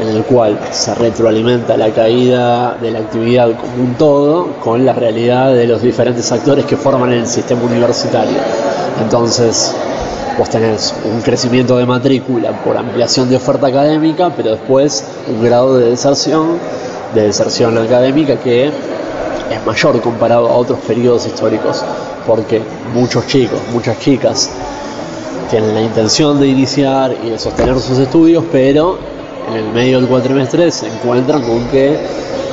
en 0.00 0.08
el 0.08 0.22
cual 0.24 0.58
se 0.70 0.94
retroalimenta 0.94 1.76
la 1.76 1.90
caída 1.90 2.76
de 2.80 2.90
la 2.90 3.00
actividad 3.00 3.50
como 3.58 3.82
un 3.82 3.94
todo 3.94 4.46
con 4.62 4.86
la 4.86 4.92
realidad 4.92 5.52
de 5.52 5.66
los 5.66 5.82
diferentes 5.82 6.30
actores 6.32 6.64
que 6.64 6.76
forman 6.76 7.12
el 7.12 7.26
sistema 7.26 7.62
universitario. 7.62 8.38
Entonces, 9.02 9.74
vos 10.40 10.48
tenés 10.48 10.94
un 11.04 11.20
crecimiento 11.20 11.76
de 11.76 11.84
matrícula 11.84 12.52
por 12.64 12.74
ampliación 12.74 13.28
de 13.28 13.36
oferta 13.36 13.66
académica, 13.66 14.32
pero 14.34 14.52
después 14.52 15.04
un 15.28 15.44
grado 15.44 15.76
de 15.76 15.90
deserción, 15.90 16.58
de 17.14 17.24
deserción 17.24 17.76
académica 17.76 18.36
que 18.36 18.68
es 18.68 18.72
mayor 19.66 20.00
comparado 20.00 20.48
a 20.48 20.54
otros 20.54 20.78
periodos 20.78 21.26
históricos, 21.26 21.84
porque 22.26 22.62
muchos 22.94 23.26
chicos, 23.26 23.58
muchas 23.70 23.98
chicas 23.98 24.48
tienen 25.50 25.74
la 25.74 25.82
intención 25.82 26.40
de 26.40 26.48
iniciar 26.48 27.14
y 27.22 27.28
de 27.28 27.38
sostener 27.38 27.78
sus 27.78 27.98
estudios, 27.98 28.42
pero 28.50 28.96
en 29.50 29.56
el 29.56 29.68
medio 29.74 30.00
del 30.00 30.08
cuatrimestre 30.08 30.70
se 30.70 30.86
encuentran 30.86 31.42
con 31.42 31.66
que 31.66 31.98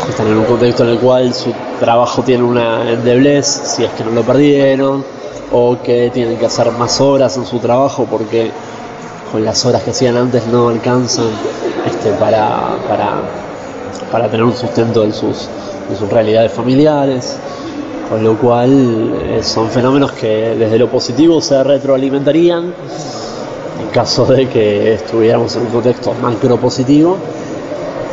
están 0.10 0.28
en 0.28 0.39
un 0.39 0.43
contexto 0.43 0.84
en 0.84 0.89
el 0.89 1.00
cual 1.00 1.34
su 1.34 1.54
trabajo 1.80 2.21
tiene 2.21 2.43
una 2.43 2.91
endeblez, 2.91 3.45
si 3.47 3.86
es 3.86 3.91
que 3.91 4.04
no 4.04 4.12
lo 4.12 4.23
perdieron, 4.23 5.06
o 5.52 5.78
que 5.82 6.10
tienen 6.14 6.38
que 6.38 6.46
hacer 6.46 6.72
más 6.72 7.00
horas 7.00 7.38
en 7.38 7.46
su 7.46 7.60
trabajo 7.60 8.06
porque 8.10 8.52
con 9.32 9.44
las 9.44 9.66
horas 9.66 9.84
que 9.84 9.92
hacían 9.92 10.18
antes 10.18 10.48
no 10.48 10.70
alcanzan 10.70 11.28
este, 11.86 12.12
para, 12.14 12.78
para, 14.12 14.30
tener 14.30 14.44
un 14.44 14.56
sustento 14.56 15.02
de 15.04 15.12
sus, 15.12 15.48
de 15.90 15.96
sus 15.96 16.10
realidades 16.10 16.52
familiares. 16.52 17.38
Con 18.10 18.24
lo 18.24 18.38
cual 18.38 19.14
eh, 19.22 19.44
son 19.44 19.70
fenómenos 19.70 20.14
que 20.14 20.56
desde 20.58 20.80
lo 20.80 20.90
positivo 20.90 21.42
se 21.42 21.62
retroalimentarían 21.62 22.74
en 23.82 23.88
caso 23.90 24.26
de 24.26 24.48
que 24.48 24.94
estuviéramos 24.94 25.54
en 25.58 25.64
un 25.64 25.68
contexto 25.68 26.14
macro 26.14 26.56
positivo, 26.58 27.18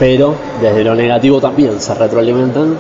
pero 0.01 0.35
desde 0.61 0.83
lo 0.83 0.97
negativo 0.97 1.41
también 1.41 1.81
se 1.81 1.95
retroalimentan 1.95 2.77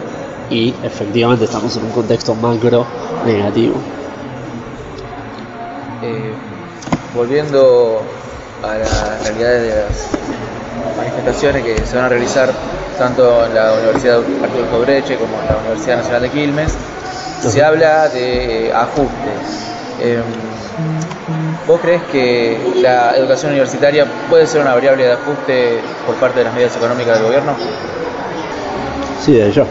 y 0.51 0.75
efectivamente 0.83 1.45
estamos 1.45 1.77
en 1.77 1.85
un 1.85 1.90
contexto 1.90 2.35
macro 2.35 2.85
negativo. 3.25 3.75
Eh, 6.14 6.33
volviendo 7.12 8.00
a 8.62 8.74
la 8.77 9.18
realidad 9.24 9.50
de 9.50 9.68
las 9.68 10.96
manifestaciones 10.96 11.64
que 11.64 11.85
se 11.85 11.96
van 11.96 12.05
a 12.05 12.09
realizar 12.09 12.50
tanto 12.98 13.46
en 13.46 13.55
la 13.55 13.72
Universidad 13.72 14.18
Arturo 14.18 14.70
Cobreche 14.70 15.16
como 15.16 15.40
en 15.40 15.46
la 15.46 15.57
Universidad 15.59 15.96
Nacional 15.96 16.22
de 16.22 16.31
Quilmes, 16.31 16.72
se 17.40 17.64
habla 17.64 18.09
de 18.09 18.72
ajustes. 18.72 19.66
Em, 20.00 20.22
¿Vos 21.66 21.81
crees 21.81 22.03
que 22.12 22.59
la 22.77 23.16
educación 23.16 23.53
universitaria 23.53 24.07
puede 24.31 24.46
ser 24.46 24.61
una 24.61 24.74
variable 24.74 25.05
de 25.05 25.12
ajuste 25.12 25.81
por 26.07 26.14
parte 26.16 26.40
de 26.40 26.44
las 26.44 26.55
medidas 26.55 26.77
económicas 26.77 27.16
del 27.16 27.27
gobierno? 27.27 27.55
Sí, 29.24 29.33
de 29.33 29.48
hecho. 29.48 29.66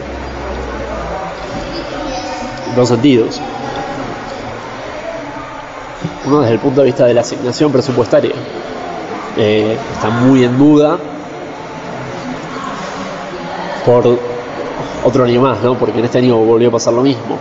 En 2.68 2.74
dos 2.74 2.88
sentidos. 2.88 3.40
Uno 6.26 6.40
desde 6.40 6.54
el 6.54 6.60
punto 6.60 6.80
de 6.80 6.86
vista 6.86 7.06
de 7.06 7.14
la 7.14 7.20
asignación 7.20 7.70
presupuestaria. 7.72 8.34
Eh, 9.36 9.76
está 9.94 10.10
muy 10.10 10.44
en 10.44 10.56
duda 10.56 10.96
por 13.84 14.18
otro 15.04 15.24
año 15.24 15.42
más, 15.42 15.60
¿no? 15.60 15.76
Porque 15.76 15.98
en 15.98 16.04
este 16.04 16.18
año 16.18 16.36
volvió 16.36 16.68
a 16.68 16.72
pasar 16.72 16.94
lo 16.94 17.02
mismo. 17.02 17.38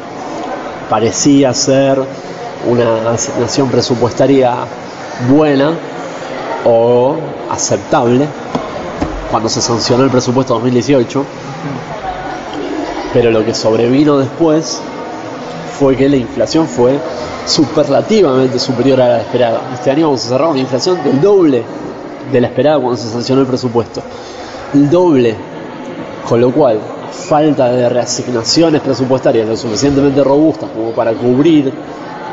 Parecía 0.89 1.53
ser 1.53 2.01
una 2.67 3.11
asignación 3.11 3.69
presupuestaria 3.69 4.53
buena 5.29 5.71
o 6.65 7.15
aceptable 7.49 8.27
cuando 9.31 9.49
se 9.49 9.61
sancionó 9.61 10.03
el 10.03 10.09
presupuesto 10.09 10.53
2018, 10.55 11.25
pero 13.13 13.31
lo 13.31 13.43
que 13.45 13.53
sobrevino 13.53 14.17
después 14.17 14.81
fue 15.79 15.95
que 15.95 16.07
la 16.07 16.17
inflación 16.17 16.67
fue 16.67 16.97
superlativamente 17.45 18.59
superior 18.59 19.01
a 19.01 19.07
la 19.07 19.21
esperada. 19.21 19.61
Este 19.73 19.91
año 19.91 20.07
vamos 20.07 20.25
a 20.25 20.29
cerrar 20.29 20.49
una 20.49 20.59
inflación 20.59 21.03
del 21.03 21.19
doble 21.21 21.63
de 22.31 22.41
la 22.41 22.47
esperada 22.47 22.79
cuando 22.79 22.97
se 22.97 23.09
sancionó 23.09 23.41
el 23.41 23.47
presupuesto. 23.47 24.01
El 24.73 24.89
doble. 24.89 25.35
Con 26.27 26.39
lo 26.39 26.51
cual, 26.51 26.79
falta 27.11 27.69
de 27.69 27.89
reasignaciones 27.89 28.81
presupuestarias 28.81 29.47
lo 29.47 29.57
suficientemente 29.57 30.23
robustas 30.23 30.69
como 30.69 30.91
para 30.91 31.13
cubrir 31.13 31.71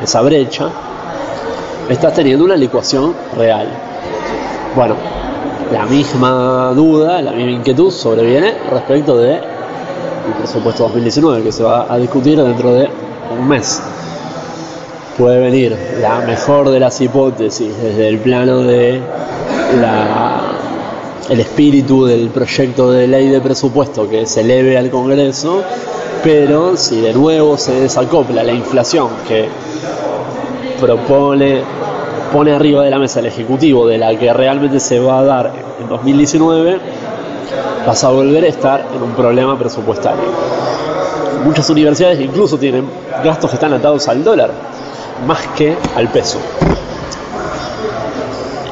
esa 0.01 0.21
brecha, 0.21 0.69
estás 1.89 2.13
teniendo 2.13 2.45
una 2.45 2.55
licuación 2.55 3.13
real. 3.37 3.67
Bueno, 4.75 4.95
la 5.71 5.85
misma 5.85 6.71
duda, 6.73 7.21
la 7.21 7.31
misma 7.31 7.51
inquietud 7.51 7.91
sobreviene 7.91 8.53
respecto 8.71 9.17
de 9.17 9.35
el 9.35 10.33
presupuesto 10.37 10.83
2019 10.83 11.43
que 11.43 11.51
se 11.51 11.63
va 11.63 11.91
a 11.91 11.97
discutir 11.97 12.41
dentro 12.41 12.73
de 12.73 12.89
un 13.31 13.47
mes. 13.47 13.81
Puede 15.17 15.39
venir 15.39 15.77
la 16.01 16.19
mejor 16.21 16.69
de 16.69 16.79
las 16.79 16.99
hipótesis 17.01 17.69
desde 17.81 18.07
el 18.07 18.19
plano 18.19 18.59
de 18.59 19.01
el 21.29 21.39
espíritu 21.39 22.05
del 22.05 22.29
proyecto 22.29 22.91
de 22.91 23.07
ley 23.07 23.29
de 23.29 23.39
presupuesto 23.39 24.09
que 24.09 24.25
se 24.25 24.41
eleve 24.41 24.77
al 24.77 24.89
Congreso, 24.89 25.63
pero 26.23 26.75
si 26.75 26.99
de 26.99 27.13
nuevo 27.13 27.57
se 27.57 27.73
desacopla 27.79 28.43
la 28.43 28.51
inflación 28.51 29.07
que 29.27 29.47
propone, 30.79 31.61
pone 32.33 32.51
arriba 32.51 32.83
de 32.83 32.89
la 32.89 32.99
mesa 32.99 33.19
el 33.19 33.27
Ejecutivo 33.27 33.87
de 33.87 33.97
la 33.97 34.17
que 34.17 34.33
realmente 34.33 34.79
se 34.79 34.99
va 34.99 35.19
a 35.19 35.23
dar 35.23 35.53
en 35.79 35.87
2019, 35.87 36.79
vas 37.85 38.03
a 38.03 38.09
volver 38.09 38.43
a 38.43 38.47
estar 38.47 38.87
en 38.93 39.01
un 39.01 39.11
problema 39.11 39.57
presupuestario. 39.57 40.25
Muchas 41.43 41.69
universidades 41.69 42.19
incluso 42.19 42.57
tienen 42.57 42.85
gastos 43.23 43.49
que 43.49 43.55
están 43.55 43.73
atados 43.73 44.07
al 44.07 44.23
dólar, 44.23 44.51
más 45.25 45.39
que 45.55 45.75
al 45.95 46.07
peso. 46.09 46.39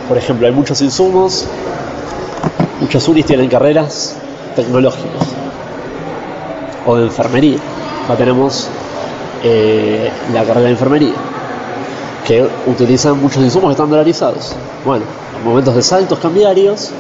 Por 0.08 0.18
ejemplo, 0.18 0.48
hay 0.48 0.54
muchos 0.54 0.82
insumos, 0.82 1.46
muchas 2.82 3.08
unis 3.08 3.26
tienen 3.26 3.50
carreras 3.50 4.16
tecnológicas 4.56 5.28
o 6.86 6.96
de 6.96 7.06
enfermería. 7.06 7.58
Acá 8.06 8.18
tenemos 8.18 8.68
eh, 9.44 10.12
la 10.34 10.44
carrera 10.44 10.66
de 10.66 10.72
enfermería 10.72 11.14
que 12.26 12.48
utilizan 12.68 13.20
muchos 13.20 13.44
insumos 13.44 13.70
que 13.70 13.74
están 13.74 13.90
dolarizados. 13.90 14.56
Bueno, 14.86 15.06
momentos 15.44 15.76
de 15.76 15.82
saltos 15.82 16.20
cambiarios 16.20 16.92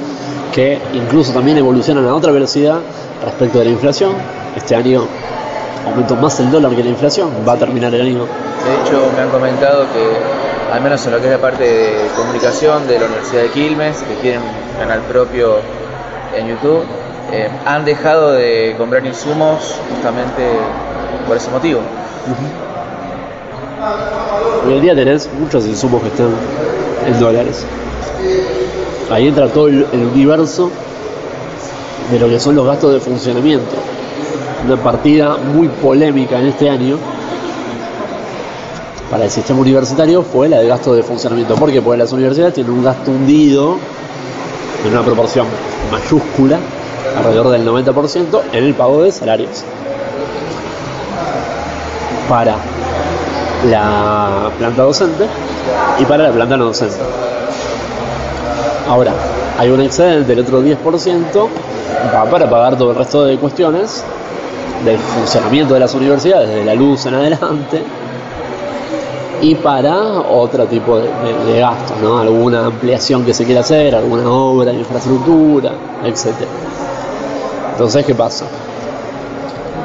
que 0.53 0.79
incluso 0.93 1.31
también 1.31 1.57
evolucionan 1.57 2.07
a 2.07 2.15
otra 2.15 2.31
velocidad 2.31 2.79
respecto 3.23 3.59
de 3.59 3.65
la 3.65 3.71
inflación. 3.71 4.13
Este 4.55 4.75
año 4.75 5.07
aumentó 5.89 6.15
más 6.15 6.39
el 6.39 6.51
dólar 6.51 6.71
que 6.75 6.83
la 6.83 6.89
inflación, 6.89 7.29
va 7.47 7.53
a 7.53 7.57
terminar 7.57 7.93
el 7.93 8.01
año. 8.01 8.25
De 8.25 8.81
hecho, 8.81 9.11
me 9.15 9.21
han 9.23 9.29
comentado 9.29 9.85
que, 9.93 10.73
al 10.73 10.81
menos 10.81 11.05
en 11.05 11.11
lo 11.11 11.19
que 11.19 11.25
es 11.25 11.31
la 11.31 11.39
parte 11.39 11.63
de 11.63 12.07
comunicación 12.15 12.87
de 12.87 12.99
la 12.99 13.05
Universidad 13.05 13.43
de 13.43 13.49
Quilmes, 13.49 14.01
que 14.03 14.15
tienen 14.15 14.41
un 14.41 14.79
canal 14.79 15.01
propio 15.01 15.57
en 16.35 16.47
YouTube, 16.47 16.83
eh, 17.31 17.49
han 17.65 17.85
dejado 17.85 18.31
de 18.31 18.75
comprar 18.77 19.05
insumos 19.05 19.75
justamente 19.89 20.43
por 21.27 21.37
ese 21.37 21.49
motivo. 21.51 21.81
Hoy 24.65 24.73
en 24.73 24.81
día 24.81 24.95
tenés 24.95 25.29
muchos 25.39 25.65
insumos 25.65 26.01
que 26.01 26.09
están 26.09 26.29
en 27.05 27.19
dólares. 27.19 27.65
Ahí 29.11 29.27
entra 29.27 29.47
todo 29.47 29.67
el, 29.67 29.85
universo 30.13 30.69
de 32.11 32.19
lo 32.19 32.27
que 32.27 32.39
son 32.39 32.55
los 32.55 32.65
gastos 32.65 32.93
de 32.93 32.99
funcionamiento. 32.99 33.75
Una 34.65 34.75
partida 34.77 35.37
muy 35.37 35.67
polémica 35.67 36.39
en 36.39 36.47
este 36.47 36.69
año 36.69 36.97
para 39.09 39.23
el 39.25 39.31
sistema 39.31 39.61
universitario 39.61 40.21
fue 40.21 40.49
la 40.49 40.59
de 40.59 40.67
gasto 40.67 40.93
de 40.93 41.01
funcionamiento. 41.01 41.55
¿Por 41.55 41.71
qué? 41.71 41.81
Porque 41.81 41.97
las 41.97 42.11
universidades 42.11 42.53
tienen 42.53 42.73
un 42.73 42.83
gasto 42.83 43.09
hundido 43.09 43.77
en 44.85 44.91
una 44.91 45.01
proporción 45.01 45.47
mayúscula, 45.91 46.59
alrededor 47.17 47.49
del 47.49 47.67
90%, 47.67 48.41
en 48.51 48.63
el 48.63 48.73
pago 48.75 49.01
de 49.03 49.11
salarios. 49.11 49.63
Para 52.27 52.55
la 53.69 54.51
planta 54.57 54.83
docente 54.83 55.25
y 55.99 56.05
para 56.05 56.23
la 56.23 56.31
planta 56.31 56.57
no 56.57 56.65
docente. 56.65 56.97
Ahora, 58.87 59.13
hay 59.57 59.69
un 59.69 59.81
excedente 59.81 60.35
del 60.35 60.39
otro 60.45 60.63
10% 60.63 61.47
para 62.31 62.49
pagar 62.49 62.77
todo 62.77 62.91
el 62.91 62.97
resto 62.97 63.25
de 63.25 63.37
cuestiones 63.37 64.03
del 64.83 64.97
funcionamiento 64.97 65.73
de 65.73 65.79
las 65.79 65.93
universidades, 65.93 66.49
desde 66.49 66.65
la 66.65 66.75
luz 66.75 67.05
en 67.05 67.13
adelante, 67.15 67.83
y 69.41 69.55
para 69.55 69.95
otro 70.21 70.65
tipo 70.65 70.99
de, 70.99 71.59
gastos, 71.59 71.97
¿no? 72.01 72.19
alguna 72.19 72.65
ampliación 72.65 73.25
que 73.25 73.33
se 73.33 73.45
quiera 73.45 73.61
hacer, 73.61 73.95
alguna 73.95 74.29
obra 74.29 74.71
de 74.71 74.79
infraestructura, 74.79 75.71
etc. 76.03 76.27
Entonces, 77.71 78.05
¿qué 78.05 78.15
pasa? 78.15 78.45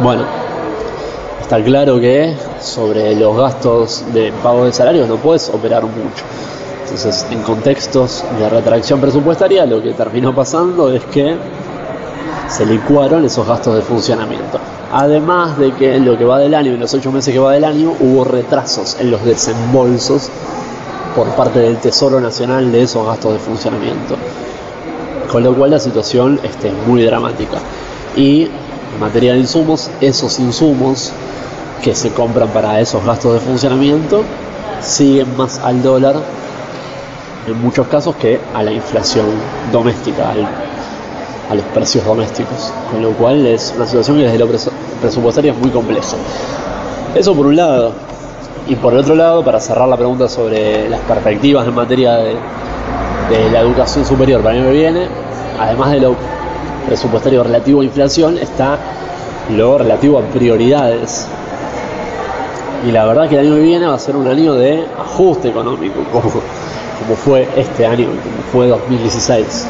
Bueno, 0.03 0.25
está 1.41 1.63
claro 1.63 2.01
que 2.01 2.35
sobre 2.61 3.15
los 3.15 3.37
gastos 3.37 4.05
de 4.13 4.33
pago 4.43 4.65
de 4.65 4.73
salarios 4.73 5.09
no 5.09 5.17
puedes 5.17 5.49
operar 5.51 5.85
mucho. 5.85 6.25
Entonces, 6.83 7.27
en 7.31 7.43
contextos 7.43 8.25
de 8.39 8.49
retracción 8.49 9.01
presupuestaria, 9.01 9.65
lo 9.67 9.81
que 9.81 9.93
terminó 9.93 10.35
pasando 10.35 10.93
es 10.93 11.05
que 11.05 11.37
se 12.49 12.67
licuaron 12.67 13.25
esos 13.25 13.47
gastos 13.47 13.77
de 13.77 13.83
funcionamiento. 13.83 14.59
Además 14.97 15.59
de 15.59 15.73
que 15.73 15.97
en 15.97 16.05
lo 16.05 16.17
que 16.17 16.25
va 16.25 16.39
del 16.39 16.55
año, 16.55 16.73
en 16.73 16.79
los 16.79 16.95
ocho 16.95 17.11
meses 17.11 17.35
que 17.35 17.41
va 17.41 17.53
del 17.53 17.65
año, 17.65 17.93
hubo 17.99 18.23
retrasos 18.23 18.97
en 19.01 19.11
los 19.11 19.25
desembolsos 19.25 20.31
por 21.17 21.27
parte 21.31 21.59
del 21.59 21.79
Tesoro 21.79 22.21
Nacional 22.21 22.71
de 22.71 22.83
esos 22.83 23.05
gastos 23.05 23.33
de 23.33 23.41
funcionamiento. 23.41 24.15
Con 25.33 25.43
lo 25.43 25.53
cual 25.53 25.73
la 25.73 25.81
situación 25.81 26.39
este, 26.45 26.69
es 26.69 26.75
muy 26.87 27.03
dramática. 27.03 27.59
Y 28.15 28.43
en 28.43 29.01
materia 29.01 29.33
de 29.33 29.41
insumos, 29.41 29.91
esos 30.01 30.39
insumos 30.39 31.11
que 31.83 31.93
se 31.97 32.11
compran 32.11 32.51
para 32.51 32.79
esos 32.79 33.05
gastos 33.05 33.35
de 33.35 33.41
funcionamiento 33.41 34.23
siguen 34.81 35.37
más 35.37 35.59
al 35.59 35.83
dólar 35.83 36.15
en 37.49 37.61
muchos 37.61 37.89
casos 37.89 38.15
que 38.15 38.41
a 38.55 38.63
la 38.63 38.71
inflación 38.71 39.27
doméstica, 39.73 40.35
a 41.55 41.57
los 41.57 41.65
precios 41.67 42.05
domésticos, 42.05 42.73
con 42.91 43.03
lo 43.03 43.11
cual 43.11 43.47
es 43.47 43.73
una 43.77 43.87
situación 43.87 44.19
que 44.19 44.25
desde 44.25 44.39
lo 44.39 44.49
presupuestario 45.01 45.53
es 45.53 45.59
muy 45.59 45.71
compleja. 45.71 46.17
Eso 47.15 47.35
por 47.35 47.47
un 47.47 47.57
lado. 47.57 47.93
Y 48.67 48.77
por 48.77 48.95
el 48.95 49.01
otro 49.01 49.15
lado, 49.15 49.45
para 49.45 49.61
cerrar 49.61 49.89
la 49.89 49.97
pregunta 49.97 50.29
sobre 50.29 50.89
las 50.89 51.01
perspectivas 51.01 51.67
en 51.67 51.75
materia 51.75 52.17
de, 52.17 52.35
la 53.53 53.61
educación 53.61 54.05
superior 54.05 54.43
para 54.43 54.55
año 54.55 54.65
que 54.65 54.73
viene, 54.73 55.09
además 55.59 55.93
de 55.93 56.01
lo 56.01 56.15
presupuestario 56.87 57.43
relativo 57.43 57.81
a 57.81 57.85
inflación, 57.85 58.39
está 58.39 58.79
lo 59.51 59.79
relativo 59.79 60.19
a 60.19 60.23
prioridades. 60.23 61.27
Y 62.87 62.93
la 62.93 63.05
verdad 63.07 63.29
que 63.29 63.39
el 63.39 63.47
año 63.47 63.57
que 63.57 63.63
viene 63.63 63.87
va 63.87 63.95
a 63.95 63.99
ser 63.99 64.17
un 64.17 64.27
año 64.27 64.55
de 64.55 64.87
ajuste 64.99 65.49
económico, 65.49 66.01
como, 66.13 66.31
como 66.31 67.17
fue 67.17 67.49
este 67.57 67.87
año, 67.87 68.07
como 68.07 68.43
fue 68.53 68.69
2016 68.69 69.67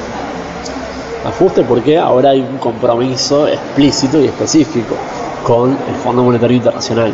ajuste 1.24 1.62
porque 1.62 1.98
ahora 1.98 2.30
hay 2.30 2.40
un 2.40 2.58
compromiso 2.58 3.48
explícito 3.48 4.20
y 4.20 4.26
específico 4.26 4.94
con 5.46 5.70
el 5.70 5.94
Fondo 6.02 6.22
Monetario 6.22 6.56
Internacional. 6.56 7.12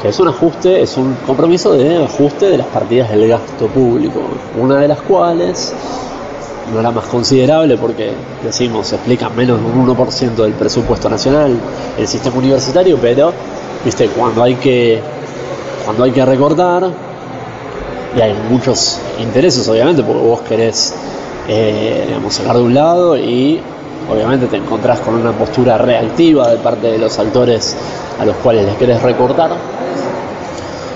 Que 0.00 0.08
es 0.08 0.18
un 0.18 0.28
ajuste, 0.28 0.80
es 0.80 0.96
un 0.96 1.14
compromiso 1.26 1.74
de 1.74 2.04
ajuste 2.04 2.46
de 2.48 2.58
las 2.58 2.66
partidas 2.68 3.10
del 3.10 3.28
gasto 3.28 3.66
público, 3.66 4.20
una 4.58 4.76
de 4.76 4.88
las 4.88 5.00
cuales 5.02 5.74
no 6.72 6.80
la 6.80 6.90
más 6.90 7.04
considerable 7.06 7.76
porque 7.76 8.12
decimos 8.44 8.92
explica 8.92 9.28
menos 9.28 9.58
de 9.60 9.66
un 9.66 9.88
1% 9.88 10.34
del 10.36 10.52
presupuesto 10.52 11.08
nacional 11.08 11.58
el 11.98 12.06
sistema 12.06 12.36
universitario, 12.36 12.96
pero 13.00 13.32
viste 13.84 14.06
cuando 14.08 14.42
hay 14.42 14.54
que 14.54 15.00
cuando 15.84 16.04
hay 16.04 16.12
que 16.12 16.24
recortar 16.24 16.88
y 18.16 18.20
hay 18.20 18.34
muchos 18.48 18.98
intereses 19.20 19.68
obviamente 19.68 20.02
porque 20.02 20.22
vos 20.22 20.40
querés 20.42 20.94
eh, 21.52 22.04
digamos, 22.06 22.32
sacar 22.32 22.56
de 22.56 22.62
un 22.62 22.74
lado 22.74 23.16
y 23.16 23.60
obviamente 24.08 24.46
te 24.46 24.56
encontrás 24.56 25.00
con 25.00 25.14
una 25.16 25.32
postura 25.32 25.76
reactiva 25.78 26.48
de 26.48 26.58
parte 26.58 26.92
de 26.92 26.98
los 26.98 27.18
actores 27.18 27.76
a 28.20 28.24
los 28.24 28.36
cuales 28.36 28.66
les 28.66 28.76
querés 28.76 29.02
recortar. 29.02 29.50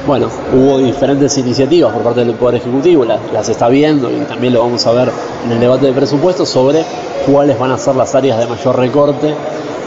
Bueno, 0.06 0.28
hubo 0.52 0.78
diferentes 0.78 1.36
iniciativas 1.38 1.92
por 1.92 2.02
parte 2.02 2.24
del 2.24 2.34
Poder 2.34 2.60
Ejecutivo, 2.60 3.04
las, 3.04 3.48
está 3.48 3.68
viendo 3.68 4.08
y 4.08 4.14
también 4.26 4.52
lo 4.52 4.60
vamos 4.60 4.86
a 4.86 4.92
ver 4.92 5.10
en 5.44 5.50
el 5.50 5.58
debate 5.58 5.86
de 5.86 5.92
presupuesto 5.92 6.46
sobre 6.46 6.84
cuáles 7.26 7.58
van 7.58 7.72
a 7.72 7.78
ser 7.78 7.96
las 7.96 8.14
áreas 8.14 8.38
de 8.38 8.46
mayor 8.46 8.78
recorte 8.78 9.34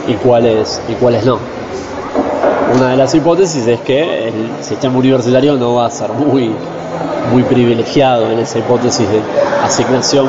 y 0.06 0.12
cuáles, 0.16 0.82
y 0.86 0.92
cuáles 0.96 1.24
no. 1.24 1.38
Una 2.74 2.90
de 2.90 2.96
las 2.96 3.14
hipótesis 3.14 3.66
es 3.66 3.80
que 3.80 4.28
el 4.28 4.34
sistema 4.60 4.98
universitario 4.98 5.56
no 5.56 5.74
va 5.74 5.86
a 5.86 5.90
ser 5.90 6.10
muy, 6.12 6.52
privilegiado 7.48 8.30
en 8.30 8.40
esa 8.40 8.58
hipótesis 8.58 9.08
de 9.08 9.20
asignación 9.64 10.28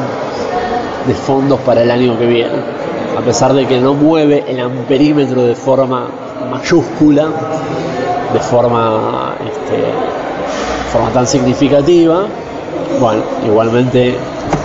de 1.05 1.13
fondos 1.13 1.59
para 1.61 1.83
el 1.83 1.91
año 1.91 2.17
que 2.17 2.25
viene. 2.25 2.53
A 3.17 3.21
pesar 3.21 3.53
de 3.53 3.65
que 3.65 3.79
no 3.79 3.93
mueve 3.93 4.45
el 4.47 4.59
amperímetro 4.59 5.43
de 5.43 5.55
forma 5.55 6.07
mayúscula, 6.49 7.27
de 8.33 8.39
forma, 8.39 9.35
este, 9.45 9.83
forma 10.93 11.09
tan 11.09 11.27
significativa, 11.27 12.25
bueno, 13.01 13.21
igualmente 13.45 14.15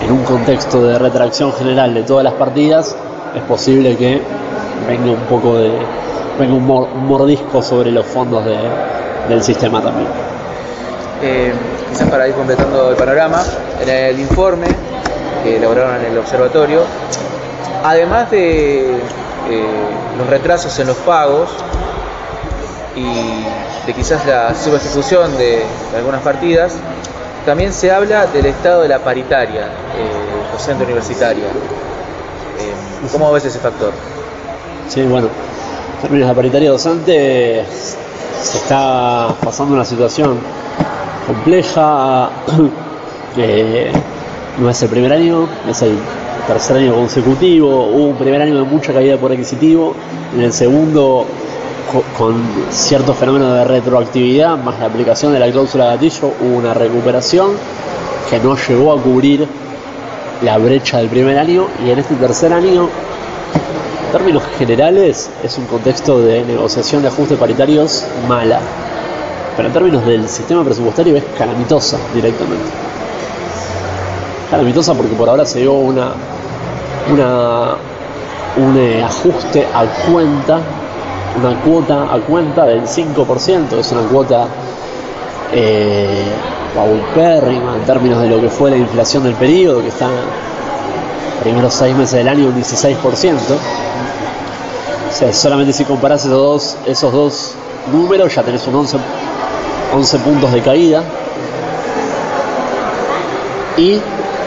en 0.05 0.11
un 0.11 0.23
contexto 0.23 0.81
de 0.83 0.97
retracción 0.97 1.51
general 1.51 1.93
de 1.93 2.03
todas 2.03 2.23
las 2.23 2.33
partidas, 2.33 2.95
es 3.35 3.41
posible 3.43 3.97
que 3.97 4.21
venga 4.87 5.11
un 5.11 5.27
poco 5.27 5.57
de 5.57 5.71
venga 6.39 6.53
un, 6.53 6.65
mordisco 7.07 7.61
sobre 7.61 7.91
los 7.91 8.05
fondos 8.05 8.45
del 9.29 9.43
sistema 9.43 9.81
también. 9.81 10.07
Eh, 11.21 11.53
quizás 11.89 12.09
para 12.09 12.27
ir 12.27 12.35
completando 12.35 12.89
el 12.89 12.95
panorama, 12.95 13.41
en 13.81 13.89
el 13.89 14.19
informe 14.19 14.67
que 15.43 15.57
elaboraron 15.57 15.95
en 15.97 16.11
el 16.11 16.17
observatorio, 16.17 16.81
además 17.83 18.29
de 18.31 18.95
eh, 19.49 19.65
los 20.17 20.27
retrasos 20.27 20.77
en 20.79 20.87
los 20.87 20.97
pagos 20.97 21.49
y 22.95 23.45
de 23.85 23.93
quizás 23.93 24.25
la 24.25 24.55
subejecución 24.55 25.37
de, 25.37 25.63
algunas 25.95 26.21
partidas, 26.21 26.73
también 27.45 27.71
se 27.73 27.91
habla 27.91 28.25
del 28.25 28.47
estado 28.47 28.81
de 28.81 28.87
la 28.87 28.99
paritaria 28.99 29.65
eh, 29.65 30.51
docente 30.51 30.83
universitaria. 30.83 31.43
Eh, 31.45 33.07
¿Cómo 33.11 33.31
ves 33.31 33.45
ese 33.45 33.59
factor? 33.59 33.91
Sí, 34.87 35.03
bueno, 35.03 35.27
en 35.27 35.64
términos 36.05 36.27
de 36.27 36.33
la 36.33 36.35
paritaria 36.35 36.69
docente 36.69 37.63
se 38.39 38.57
está 38.59 39.33
pasando 39.43 39.73
una 39.73 39.83
situación 39.83 40.37
compleja. 41.25 42.29
Que 43.33 43.91
no 44.59 44.69
es 44.69 44.83
el 44.83 44.89
primer 44.89 45.11
año, 45.13 45.47
es 45.67 45.81
el 45.81 45.97
tercer 46.45 46.77
año 46.77 46.93
consecutivo, 46.93 47.87
hubo 47.87 48.05
un 48.05 48.17
primer 48.17 48.39
año 48.39 48.55
de 48.55 48.63
mucha 48.63 48.93
caída 48.93 49.17
por 49.17 49.31
adquisitivo, 49.31 49.95
en 50.35 50.41
el 50.41 50.53
segundo 50.53 51.25
con 52.15 52.35
ciertos 52.69 53.17
fenómenos 53.17 53.53
de 53.55 53.63
retroactividad, 53.63 54.57
más 54.57 54.79
la 54.79 54.85
aplicación 54.85 55.33
de 55.33 55.39
la 55.39 55.49
cláusula 55.49 55.85
gatillo, 55.85 56.31
hubo 56.39 56.57
una 56.57 56.75
recuperación 56.75 57.53
que 58.29 58.39
no 58.39 58.55
llegó 58.55 58.93
a 58.93 59.01
cubrir 59.01 59.47
la 60.43 60.57
brecha 60.59 60.99
del 60.99 61.07
primer 61.07 61.39
año. 61.39 61.65
Y 61.83 61.89
en 61.89 61.99
este 61.99 62.13
tercer 62.15 62.53
año, 62.53 62.89
en 63.53 64.11
términos 64.11 64.43
generales, 64.57 65.29
es 65.43 65.57
un 65.57 65.65
contexto 65.65 66.19
de 66.21 66.43
negociación 66.43 67.01
de 67.01 67.09
ajustes 67.09 67.37
paritarios 67.37 68.05
mala, 68.27 68.59
pero 69.55 69.67
en 69.67 69.73
términos 69.73 70.05
del 70.05 70.27
sistema 70.27 70.63
presupuestario 70.63 71.15
es 71.15 71.23
calamitosa 71.37 71.97
directamente. 72.13 72.69
Calamitosa 74.49 74.93
porque 74.93 75.15
por 75.15 75.29
ahora 75.29 75.45
se 75.45 75.59
dio 75.59 75.73
una, 75.73 76.11
un 78.57 78.77
eh, 78.77 79.03
ajuste 79.03 79.65
a 79.73 79.85
cuenta, 80.11 80.59
una 81.39 81.61
cuota 81.61 82.13
a 82.13 82.19
cuenta 82.19 82.65
del 82.65 82.83
5%, 82.83 83.79
es 83.79 83.91
una 83.91 84.01
cuota 84.03 84.47
eh, 85.53 86.23
paupérrima 86.75 87.75
en 87.75 87.85
términos 87.85 88.21
de 88.21 88.29
lo 88.29 88.41
que 88.41 88.49
fue 88.49 88.69
la 88.69 88.77
inflación 88.77 89.23
del 89.23 89.33
periodo, 89.33 89.81
que 89.81 89.87
está 89.87 90.09
primeros 91.41 91.73
seis 91.73 91.95
meses 91.95 92.13
del 92.13 92.27
año 92.27 92.47
un 92.47 92.55
16%. 92.55 92.97
O 95.09 95.13
sea, 95.13 95.33
solamente 95.33 95.73
si 95.73 95.85
comparás 95.85 96.25
esos 96.25 96.31
dos, 96.31 96.77
esos 96.85 97.13
dos 97.13 97.51
números 97.91 98.33
ya 98.35 98.43
tenés 98.43 98.65
un 98.67 98.75
11, 98.75 98.97
11 99.93 100.19
puntos 100.19 100.51
de 100.51 100.61
caída. 100.61 101.03
Y 103.77 103.99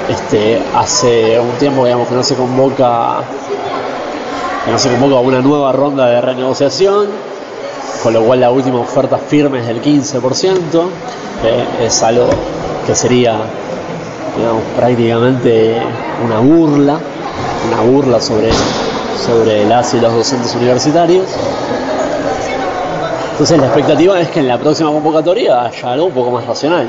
este, 0.09 0.63
hace 0.75 1.39
un 1.39 1.53
tiempo 1.59 1.85
digamos, 1.85 2.09
que 2.09 2.15
no 2.15 2.23
se 2.23 2.35
convoca 2.35 3.23
que 4.65 4.73
no 4.73 4.79
se 4.79 4.91
convoca 4.91 5.21
una 5.21 5.41
nueva 5.41 5.73
ronda 5.73 6.07
de 6.07 6.21
renegociación 6.21 7.09
con 8.03 8.13
lo 8.13 8.23
cual 8.23 8.41
la 8.41 8.51
última 8.51 8.79
oferta 8.79 9.19
firme 9.19 9.61
es 9.61 9.67
del 9.67 9.83
15%, 9.83 10.21
que 11.43 11.87
es 11.87 12.03
algo 12.03 12.29
que 12.87 12.95
sería 12.95 13.39
digamos, 14.39 14.63
prácticamente 14.77 15.77
una 16.25 16.39
burla, 16.39 16.99
una 17.67 17.83
burla 17.83 18.21
sobre, 18.21 18.51
sobre 19.27 19.65
las 19.67 19.93
y 19.95 20.01
los 20.01 20.15
docentes 20.15 20.55
universitarios. 20.55 21.27
Entonces 23.33 23.59
la 23.59 23.67
expectativa 23.67 24.21
es 24.21 24.29
que 24.29 24.41
en 24.41 24.49
la 24.49 24.59
próxima 24.59 24.91
convocatoria 24.91 25.63
haya 25.63 25.93
algo 25.93 26.07
un 26.07 26.13
poco 26.13 26.31
más 26.31 26.47
racional. 26.47 26.89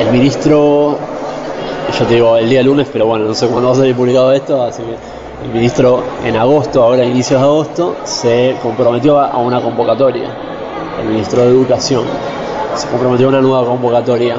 El 0.00 0.12
ministro, 0.12 0.96
yo 1.98 2.06
te 2.06 2.14
digo 2.14 2.36
el 2.36 2.48
día 2.48 2.62
lunes, 2.62 2.88
pero 2.92 3.06
bueno, 3.06 3.24
no 3.24 3.34
sé 3.34 3.48
cuándo 3.48 3.68
va 3.70 3.74
a 3.74 3.78
ser 3.78 3.94
publicado 3.94 4.32
esto, 4.32 4.62
así 4.62 4.82
que 4.82 4.96
el 5.46 5.52
ministro 5.52 6.02
en 6.24 6.36
agosto, 6.36 6.82
ahora 6.82 7.02
a 7.02 7.06
inicios 7.06 7.40
de 7.40 7.46
agosto, 7.46 7.96
se 8.04 8.56
comprometió 8.62 9.20
a 9.20 9.36
una 9.38 9.60
convocatoria. 9.60 10.28
El 11.00 11.08
ministro 11.08 11.42
de 11.42 11.48
Educación 11.48 12.04
se 12.74 12.88
comprometió 12.88 13.26
a 13.26 13.28
una 13.30 13.40
nueva 13.40 13.64
convocatoria 13.64 14.36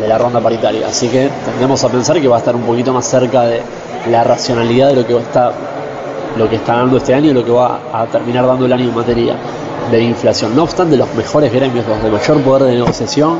de 0.00 0.08
la 0.08 0.18
ronda 0.18 0.40
paritaria. 0.40 0.86
Así 0.88 1.08
que 1.08 1.30
tendemos 1.44 1.82
a 1.84 1.88
pensar 1.88 2.20
que 2.20 2.28
va 2.28 2.36
a 2.36 2.38
estar 2.38 2.54
un 2.54 2.62
poquito 2.62 2.92
más 2.92 3.06
cerca 3.06 3.42
de 3.42 3.62
la 4.10 4.24
racionalidad 4.24 4.88
de 4.88 4.96
lo 4.96 5.06
que 5.06 5.16
está, 5.16 5.52
lo 6.36 6.48
que 6.48 6.56
está 6.56 6.76
dando 6.76 6.96
este 6.96 7.14
año 7.14 7.30
y 7.30 7.34
lo 7.34 7.44
que 7.44 7.52
va 7.52 7.80
a 7.92 8.06
terminar 8.06 8.46
dando 8.46 8.66
el 8.66 8.72
año 8.72 8.88
en 8.88 8.94
materia 8.94 9.36
de 9.90 10.02
inflación. 10.02 10.54
No 10.56 10.64
obstante, 10.64 10.96
los 10.96 11.12
mejores 11.14 11.52
gremios, 11.52 11.86
los 11.86 12.02
de 12.02 12.10
mayor 12.10 12.40
poder 12.42 12.64
de 12.64 12.72
negociación, 12.74 13.38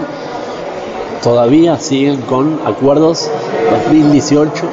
todavía 1.22 1.78
siguen 1.78 2.20
con 2.22 2.60
acuerdos 2.64 3.30
2018 3.70 4.64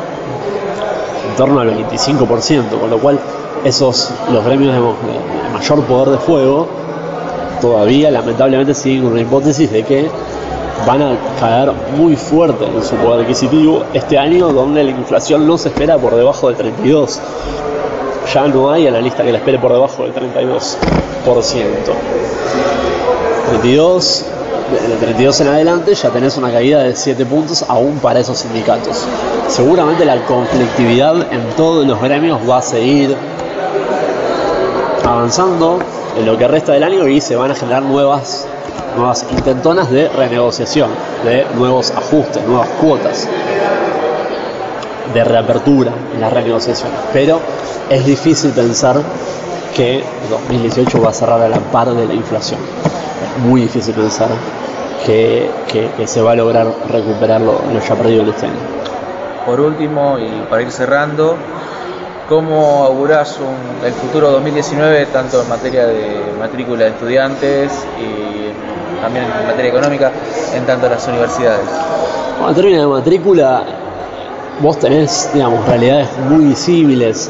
en 1.30 1.36
torno 1.36 1.60
al 1.60 1.76
25%, 1.90 2.80
con 2.80 2.90
lo 2.90 2.98
cual 2.98 3.20
esos, 3.64 4.12
los 4.32 4.44
gremios 4.46 4.74
de, 4.74 4.80
mayor 5.54 5.84
poder 5.84 6.10
de 6.10 6.18
fuego, 6.18 6.68
todavía 7.62 8.10
lamentablemente 8.10 8.74
siguen 8.74 9.04
con 9.04 9.12
una 9.14 9.22
hipótesis 9.22 9.72
de 9.72 9.84
que 9.84 10.10
van 10.86 11.02
a 11.02 11.18
caer 11.40 11.72
muy 11.98 12.16
fuerte 12.16 12.66
en 12.66 12.84
su 12.84 12.96
poder 12.96 13.22
adquisitivo 13.22 13.84
este 13.94 14.18
año 14.18 14.50
donde 14.50 14.84
la 14.84 14.92
inflación 14.92 15.48
no 15.48 15.58
se 15.58 15.70
espera 15.70 15.98
por 15.98 16.16
debajo 16.16 16.48
del 16.48 16.58
32. 16.58 17.20
Ya 18.34 18.48
no 18.48 18.72
hay 18.72 18.88
analista 18.88 19.24
que 19.24 19.32
la 19.32 19.40
espere 19.40 19.60
por 19.60 19.74
debajo 19.74 20.04
del 20.04 20.14
32%. 20.14 20.78
32, 23.50 24.26
de 24.72 24.96
32 24.98 25.42
en 25.42 25.48
adelante 25.48 25.96
ya 25.96 26.10
tenés 26.10 26.38
una 26.38 26.52
caída 26.52 26.84
de 26.84 26.96
7 26.96 27.26
puntos 27.26 27.66
aún 27.68 27.98
para 28.00 28.20
esos 28.20 28.38
sindicatos. 28.38 29.06
Seguramente 29.48 30.06
la 30.06 30.24
conflictividad 30.26 31.16
en 31.34 31.42
todos 31.58 31.88
los 31.88 32.00
gremios 32.00 32.40
va 32.48 32.60
a 32.60 32.62
seguir 32.62 33.16
avanzando 35.04 35.80
en 36.18 36.26
lo 36.26 36.38
que 36.38 36.48
resta 36.48 36.74
del 36.74 36.84
año 36.84 37.08
y 37.08 37.20
se 37.20 37.36
van 37.36 37.50
a 37.52 37.56
generar 37.56 37.82
nuevas 37.82 38.46
nuevas 38.96 39.26
intentonas 39.32 39.90
de 39.90 40.10
renegociación, 40.10 40.90
de 41.24 41.46
nuevos 41.56 41.92
ajustes, 41.92 42.44
nuevas 42.46 42.70
cuotas, 42.82 43.28
de 45.14 45.24
reapertura 45.24 45.92
en 46.14 46.22
la 46.22 46.30
renegociación. 46.30 46.92
Pero 47.14 47.40
es 47.90 48.06
difícil 48.06 48.52
pensar 48.52 49.02
que 49.76 50.04
2018 50.30 51.02
va 51.02 51.10
a 51.10 51.14
cerrar 51.14 51.42
a 51.42 51.50
la 51.50 51.60
par 51.60 51.94
de 51.94 52.06
la 52.06 52.14
inflación. 52.14 52.60
Es 52.60 53.44
muy 53.44 53.62
difícil 53.62 53.94
pensar 53.94 54.30
que, 55.06 55.50
se 56.06 56.22
va 56.22 56.32
a 56.32 56.36
lograr 56.36 56.68
recuperar 56.90 57.42
lo, 57.42 57.62
ya 57.80 57.96
perdido 57.96 58.24
en 58.24 58.30
este 58.30 58.46
año. 58.46 58.56
Por 59.46 59.60
último, 59.60 60.18
y 60.20 60.46
para 60.50 60.62
ir 60.62 60.72
cerrando, 60.72 61.36
¿cómo 62.28 62.84
augurás 62.84 63.40
el 63.84 63.94
futuro 63.94 64.32
2019 64.32 65.08
tanto 65.08 65.42
en 65.42 65.50
materia 65.50 65.88
de 65.88 66.34
matrícula 66.38 66.86
de 66.86 66.90
estudiantes 66.92 67.72
y 68.00 68.69
también 69.02 69.26
en 69.26 69.48
materia 69.48 69.70
económica, 69.70 70.12
en 70.54 70.66
tanto 70.66 70.90
las 70.90 71.08
universidades. 71.08 71.68
En 72.48 72.56
términos 72.56 72.82
de 72.82 72.88
matrícula, 72.88 73.64
vos 74.62 74.80
tenés, 74.80 75.30
digamos, 75.34 75.66
realidades 75.68 76.08
muy 76.30 76.46
visibles. 76.46 77.30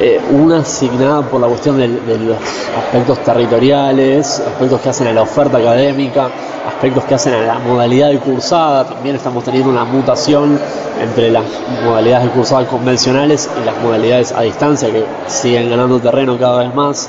Eh, 0.00 0.20
una 0.30 0.58
asignada 0.58 1.22
por 1.22 1.40
la 1.40 1.48
cuestión 1.48 1.76
de, 1.76 1.88
los 1.88 2.36
aspectos 2.76 3.18
territoriales, 3.24 4.38
aspectos 4.38 4.80
que 4.80 4.88
hacen 4.90 5.08
a 5.08 5.12
la 5.12 5.22
oferta 5.22 5.58
académica, 5.58 6.28
aspectos 6.68 7.02
que 7.02 7.14
hacen 7.16 7.34
a 7.34 7.42
la 7.42 7.58
modalidad 7.58 8.10
de 8.10 8.18
cursada. 8.20 8.84
También 8.84 9.16
estamos 9.16 9.42
teniendo 9.42 9.70
una 9.70 9.84
mutación 9.84 10.56
entre 11.02 11.32
las 11.32 11.42
modalidades 11.84 12.26
de 12.26 12.30
cursada 12.30 12.64
convencionales 12.66 13.50
y 13.60 13.64
las 13.64 13.76
modalidades 13.78 14.30
a 14.30 14.42
distancia 14.42 14.88
que 14.88 15.04
siguen 15.26 15.68
ganando 15.68 15.98
terreno 15.98 16.38
cada 16.38 16.58
vez 16.58 16.72
más. 16.72 17.08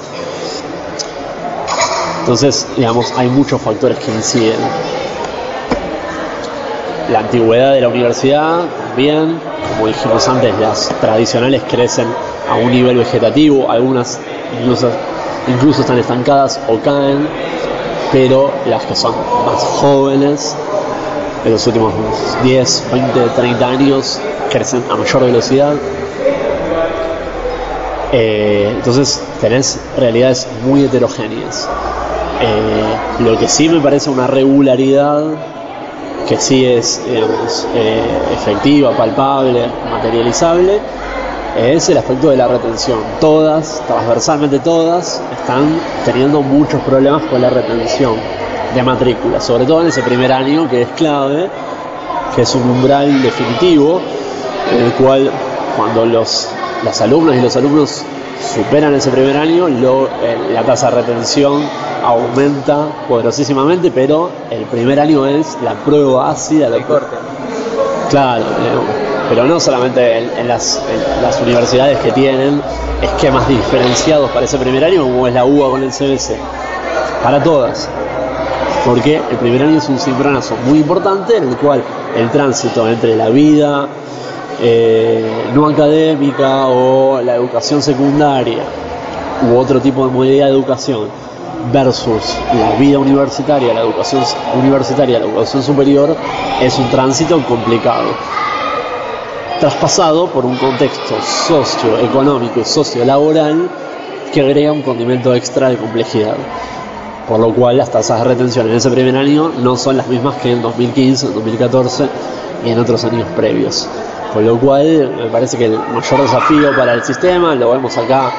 Entonces, 2.30 2.68
digamos, 2.78 3.12
hay 3.18 3.28
muchos 3.28 3.60
factores 3.60 3.98
que 3.98 4.12
inciden. 4.12 4.60
La 7.12 7.22
antigüedad 7.22 7.74
de 7.74 7.82
la 7.82 7.88
universidad 7.88 8.66
también, 8.90 9.40
como 9.74 9.88
dijimos 9.88 10.28
antes, 10.28 10.54
las 10.60 10.90
tradicionales 11.02 11.64
crecen 11.68 12.06
a 12.48 12.54
un 12.54 12.70
nivel 12.70 12.98
vegetativo, 12.98 13.72
algunas 13.72 14.20
incluso, 14.60 14.92
incluso 15.48 15.82
están 15.82 15.98
estancadas 15.98 16.60
o 16.68 16.80
caen, 16.82 17.28
pero 18.12 18.52
las 18.68 18.86
que 18.86 18.96
son 18.96 19.16
más 19.48 19.64
jóvenes, 19.64 20.56
en 21.46 21.52
los 21.52 21.66
últimos 21.66 21.92
10, 22.44 22.84
20, 22.92 23.22
30 23.38 23.68
años, 23.68 24.20
crecen 24.52 24.84
a 24.92 24.96
mayor 24.96 25.24
velocidad. 25.24 25.74
Eh, 28.12 28.72
entonces 28.76 29.20
tenés 29.42 29.80
realidades 29.98 30.48
muy 30.64 30.84
heterogéneas. 30.84 31.68
Eh, 32.42 32.96
lo 33.20 33.38
que 33.38 33.48
sí 33.48 33.68
me 33.68 33.82
parece 33.82 34.10
una 34.10 34.28
regularidad 34.28 35.24
que 36.28 36.38
sí 36.38 36.66
es 36.66 37.02
eh, 37.08 38.02
efectiva, 38.34 38.92
palpable, 38.96 39.66
materializable, 39.90 40.80
es 41.58 41.90
el 41.90 41.98
aspecto 41.98 42.30
de 42.30 42.38
la 42.38 42.48
retención. 42.48 43.00
Todas, 43.20 43.82
transversalmente 43.88 44.60
todas, 44.60 45.22
están 45.38 45.80
teniendo 46.06 46.42
muchos 46.42 46.82
problemas 46.82 47.24
con 47.24 47.42
la 47.42 47.50
retención 47.50 48.16
de 48.74 48.84
matrícula, 48.84 49.42
sobre 49.42 49.66
todo 49.66 49.82
en 49.82 49.88
ese 49.88 50.04
primer 50.04 50.32
año 50.32 50.70
que 50.70 50.84
es 50.84 50.90
clave, 50.90 51.50
que 52.36 52.44
es 52.44 52.56
un 52.56 52.70
umbral 52.70 53.22
definitivo, 53.22 54.00
en 54.72 54.86
el 54.86 54.92
cual 54.94 55.32
cuando 55.76 56.06
los, 56.06 56.50
las 56.86 57.02
alumnas 57.02 57.38
y 57.38 57.42
los 57.42 57.56
alumnos 57.58 58.06
superan 58.42 58.94
ese 58.94 59.12
primer 59.12 59.38
año, 59.38 59.68
eh, 59.68 60.38
la 60.54 60.64
tasa 60.64 60.90
de 60.90 61.02
retención 61.02 61.62
aumenta 62.04 62.88
poderosísimamente, 63.08 63.92
pero 63.92 64.30
el 64.50 64.64
primer 64.66 65.00
año 65.00 65.26
es 65.26 65.58
la 65.64 65.74
prueba 65.74 66.30
ácida. 66.32 66.70
de 66.70 66.82
corte. 66.84 67.16
Claro, 68.10 68.44
pero 69.30 69.46
no 69.46 69.60
solamente 69.60 70.18
en, 70.18 70.48
las, 70.48 70.82
universidades 71.44 72.00
que 72.00 72.12
tienen 72.12 72.62
esquemas 73.02 73.48
diferenciados 73.48 74.32
para 74.32 74.46
ese 74.46 74.58
primer 74.58 74.84
año, 74.84 75.04
como 75.04 75.28
es 75.28 75.34
la 75.34 75.46
UBA 75.46 75.70
con 75.70 75.84
el 75.84 75.92
CBC, 75.92 76.36
para 77.24 77.42
todas. 77.44 77.88
Porque 78.86 79.18
el 79.18 79.38
primer 79.38 79.62
año 79.62 79.78
es 79.78 79.88
un 79.90 80.00
cimbronazo 80.00 80.56
muy 80.66 80.80
importante 80.80 81.38
en 81.38 81.50
el 81.50 81.58
cual 81.58 81.84
el 82.16 82.32
tránsito 82.32 82.90
entre 82.90 83.16
la 83.16 83.30
vida 83.30 83.88
eh, 84.62 85.52
no 85.54 85.68
académica 85.68 86.68
o 86.68 87.22
la 87.22 87.36
educación 87.36 87.82
secundaria 87.82 88.64
u 89.50 89.56
otro 89.56 89.80
tipo 89.80 90.06
de 90.06 90.12
modalidad 90.12 90.48
de 90.48 90.52
educación 90.52 91.08
versus 91.72 92.36
la 92.54 92.76
vida 92.76 93.00
universitaria, 93.00 93.74
la 93.74 93.82
educación 93.82 94.24
universitaria, 94.62 95.20
la 95.20 95.26
educación 95.26 95.64
superior, 95.64 96.16
es 96.62 96.78
un 96.78 96.90
tránsito 96.90 97.42
complicado. 97.46 98.10
Traspasado 99.60 100.28
por 100.28 100.46
un 100.46 100.56
contexto 100.56 101.16
socioeconómico 101.22 102.62
y 102.62 102.66
sociolaboral 102.66 103.70
que 104.34 104.42
agrega 104.42 104.72
un 104.72 104.82
condimento 104.82 105.34
extra 105.36 105.70
de 105.70 105.78
complejidad. 105.78 106.36
Por 107.30 107.40
lo 107.40 107.54
cual 107.54 107.78
las 107.78 107.92
tasas 107.92 108.20
de 108.20 108.26
retención 108.26 108.68
en 108.68 108.76
ese 108.76 108.90
primer 108.90 109.16
año 109.16 109.52
no 109.60 109.78
son 109.78 109.98
las 109.98 110.08
mismas 110.08 110.36
que 110.38 110.52
en 110.52 110.64
2015, 110.64 111.28
en 111.28 111.34
2014 111.36 112.10
y 112.66 112.70
en 112.72 112.80
otros 112.80 113.06
años 113.06 113.28
previos. 113.36 113.88
Con 114.34 114.46
lo 114.46 114.58
cual 114.60 115.12
me 115.16 115.28
parece 115.28 115.58
que 115.58 115.66
el 115.66 115.78
mayor 115.78 116.22
desafío 116.22 116.76
para 116.76 116.94
el 116.94 117.04
sistema, 117.04 117.54
lo 117.54 117.72
vemos 117.72 117.96
acá, 117.98 118.32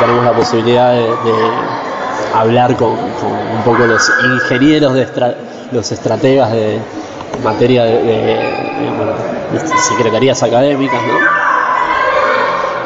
tenemos 0.00 0.24
la 0.24 0.32
posibilidad 0.32 0.92
de 0.94 1.12
hablar 2.34 2.76
con, 2.76 2.90
un 2.90 3.62
poco 3.64 3.86
los 3.86 4.10
ingenieros, 4.24 4.94
de 4.94 5.06
los 5.72 5.92
estrategas 5.92 6.52
de 6.52 6.78
materia 7.42 7.84
de, 7.84 8.56
secretarías 9.88 10.42
académicas, 10.42 11.00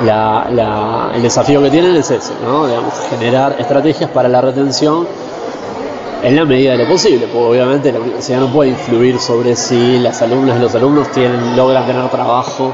el 0.01 1.23
desafío 1.23 1.63
que 1.63 1.71
tienen 1.71 1.97
es 1.97 2.11
ese, 2.11 2.33
¿no? 2.43 2.67
generar 3.11 3.57
estrategias 3.59 4.11
para 4.11 4.29
la 4.29 4.41
retención 4.41 5.07
en 6.23 6.37
la 6.37 6.45
medida 6.45 6.73
de 6.73 6.79
lo 6.79 6.89
posible, 6.89 7.27
porque 7.27 7.49
obviamente 7.49 7.93
la 7.93 8.01
universidad 8.01 8.41
no 8.41 8.49
puede 8.49 8.71
influir 8.71 9.19
sobre 9.19 9.57
si 9.57 9.99
las 9.99 10.21
alumnas 10.23 10.59
y 10.59 10.63
los 10.63 10.75
alumnos 10.75 11.11
tienen, 11.11 11.57
logran 11.57 11.87
tener 11.87 12.09
trabajo, 12.11 12.73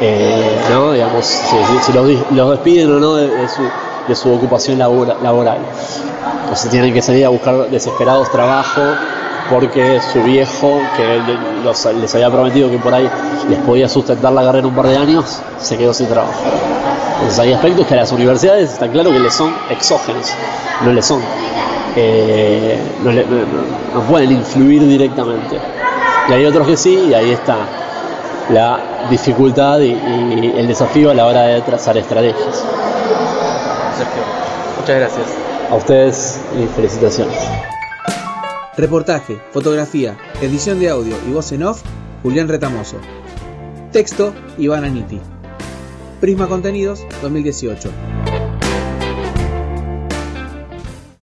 eh, 0.00 0.58
¿no? 0.70 0.92
Digamos, 0.92 1.24
si, 1.24 1.92
los, 1.92 2.50
despiden 2.50 2.92
o 2.92 2.98
no 2.98 3.14
de, 3.14 3.48
su, 3.48 3.62
de 4.08 4.14
su 4.14 4.32
ocupación 4.32 4.78
laboral. 4.78 5.58
Entonces 6.42 6.70
tienen 6.70 6.92
que 6.92 7.02
salir 7.02 7.26
a 7.26 7.28
buscar 7.28 7.68
desesperados 7.68 8.30
trabajo 8.30 8.80
porque 9.50 10.00
su 10.12 10.22
viejo, 10.22 10.80
que 10.96 11.20
les 11.94 12.14
había 12.14 12.30
prometido 12.30 12.70
que 12.70 12.78
por 12.78 12.92
ahí 12.92 13.08
les 13.48 13.58
podía 13.60 13.88
sustentar 13.88 14.32
la 14.32 14.42
carrera 14.42 14.66
un 14.66 14.74
par 14.74 14.86
de 14.86 14.96
años, 14.96 15.40
se 15.58 15.76
quedó 15.76 15.94
sin 15.94 16.06
trabajo. 16.08 16.32
Entonces 17.14 17.38
hay 17.38 17.52
aspectos 17.52 17.86
que 17.86 17.94
a 17.94 17.98
las 17.98 18.12
universidades 18.12 18.72
está 18.72 18.88
claro 18.88 19.10
que 19.10 19.18
les 19.18 19.32
son 19.32 19.54
exógenos, 19.70 20.32
no 20.84 20.92
les 20.92 21.04
son, 21.04 21.20
eh, 21.96 22.78
no, 23.02 24.00
pueden 24.02 24.32
influir 24.32 24.86
directamente. 24.86 25.58
Y 26.28 26.32
hay 26.32 26.44
otros 26.44 26.66
que 26.66 26.76
sí, 26.76 27.08
y 27.10 27.14
ahí 27.14 27.30
está 27.30 27.56
la 28.50 28.80
dificultad 29.10 29.80
y, 29.80 29.92
y 29.92 30.54
el 30.56 30.68
desafío 30.68 31.10
a 31.10 31.14
la 31.14 31.26
hora 31.26 31.42
de 31.42 31.60
trazar 31.62 31.96
estrategias. 31.96 32.64
Sergio, 33.96 34.22
muchas 34.78 34.96
gracias. 34.96 35.26
A 35.70 35.74
ustedes 35.74 36.40
y 36.56 36.66
felicitaciones. 36.66 37.36
Reportaje, 38.78 39.40
fotografía, 39.50 40.16
edición 40.40 40.78
de 40.78 40.88
audio 40.88 41.16
y 41.28 41.32
voz 41.32 41.50
en 41.50 41.64
off, 41.64 41.82
Julián 42.22 42.46
Retamoso. 42.46 42.98
Texto, 43.90 44.32
Iván 44.56 44.84
Aniti. 44.84 45.18
Prisma 46.20 46.46
Contenidos 46.46 47.04
2018. 47.20 47.90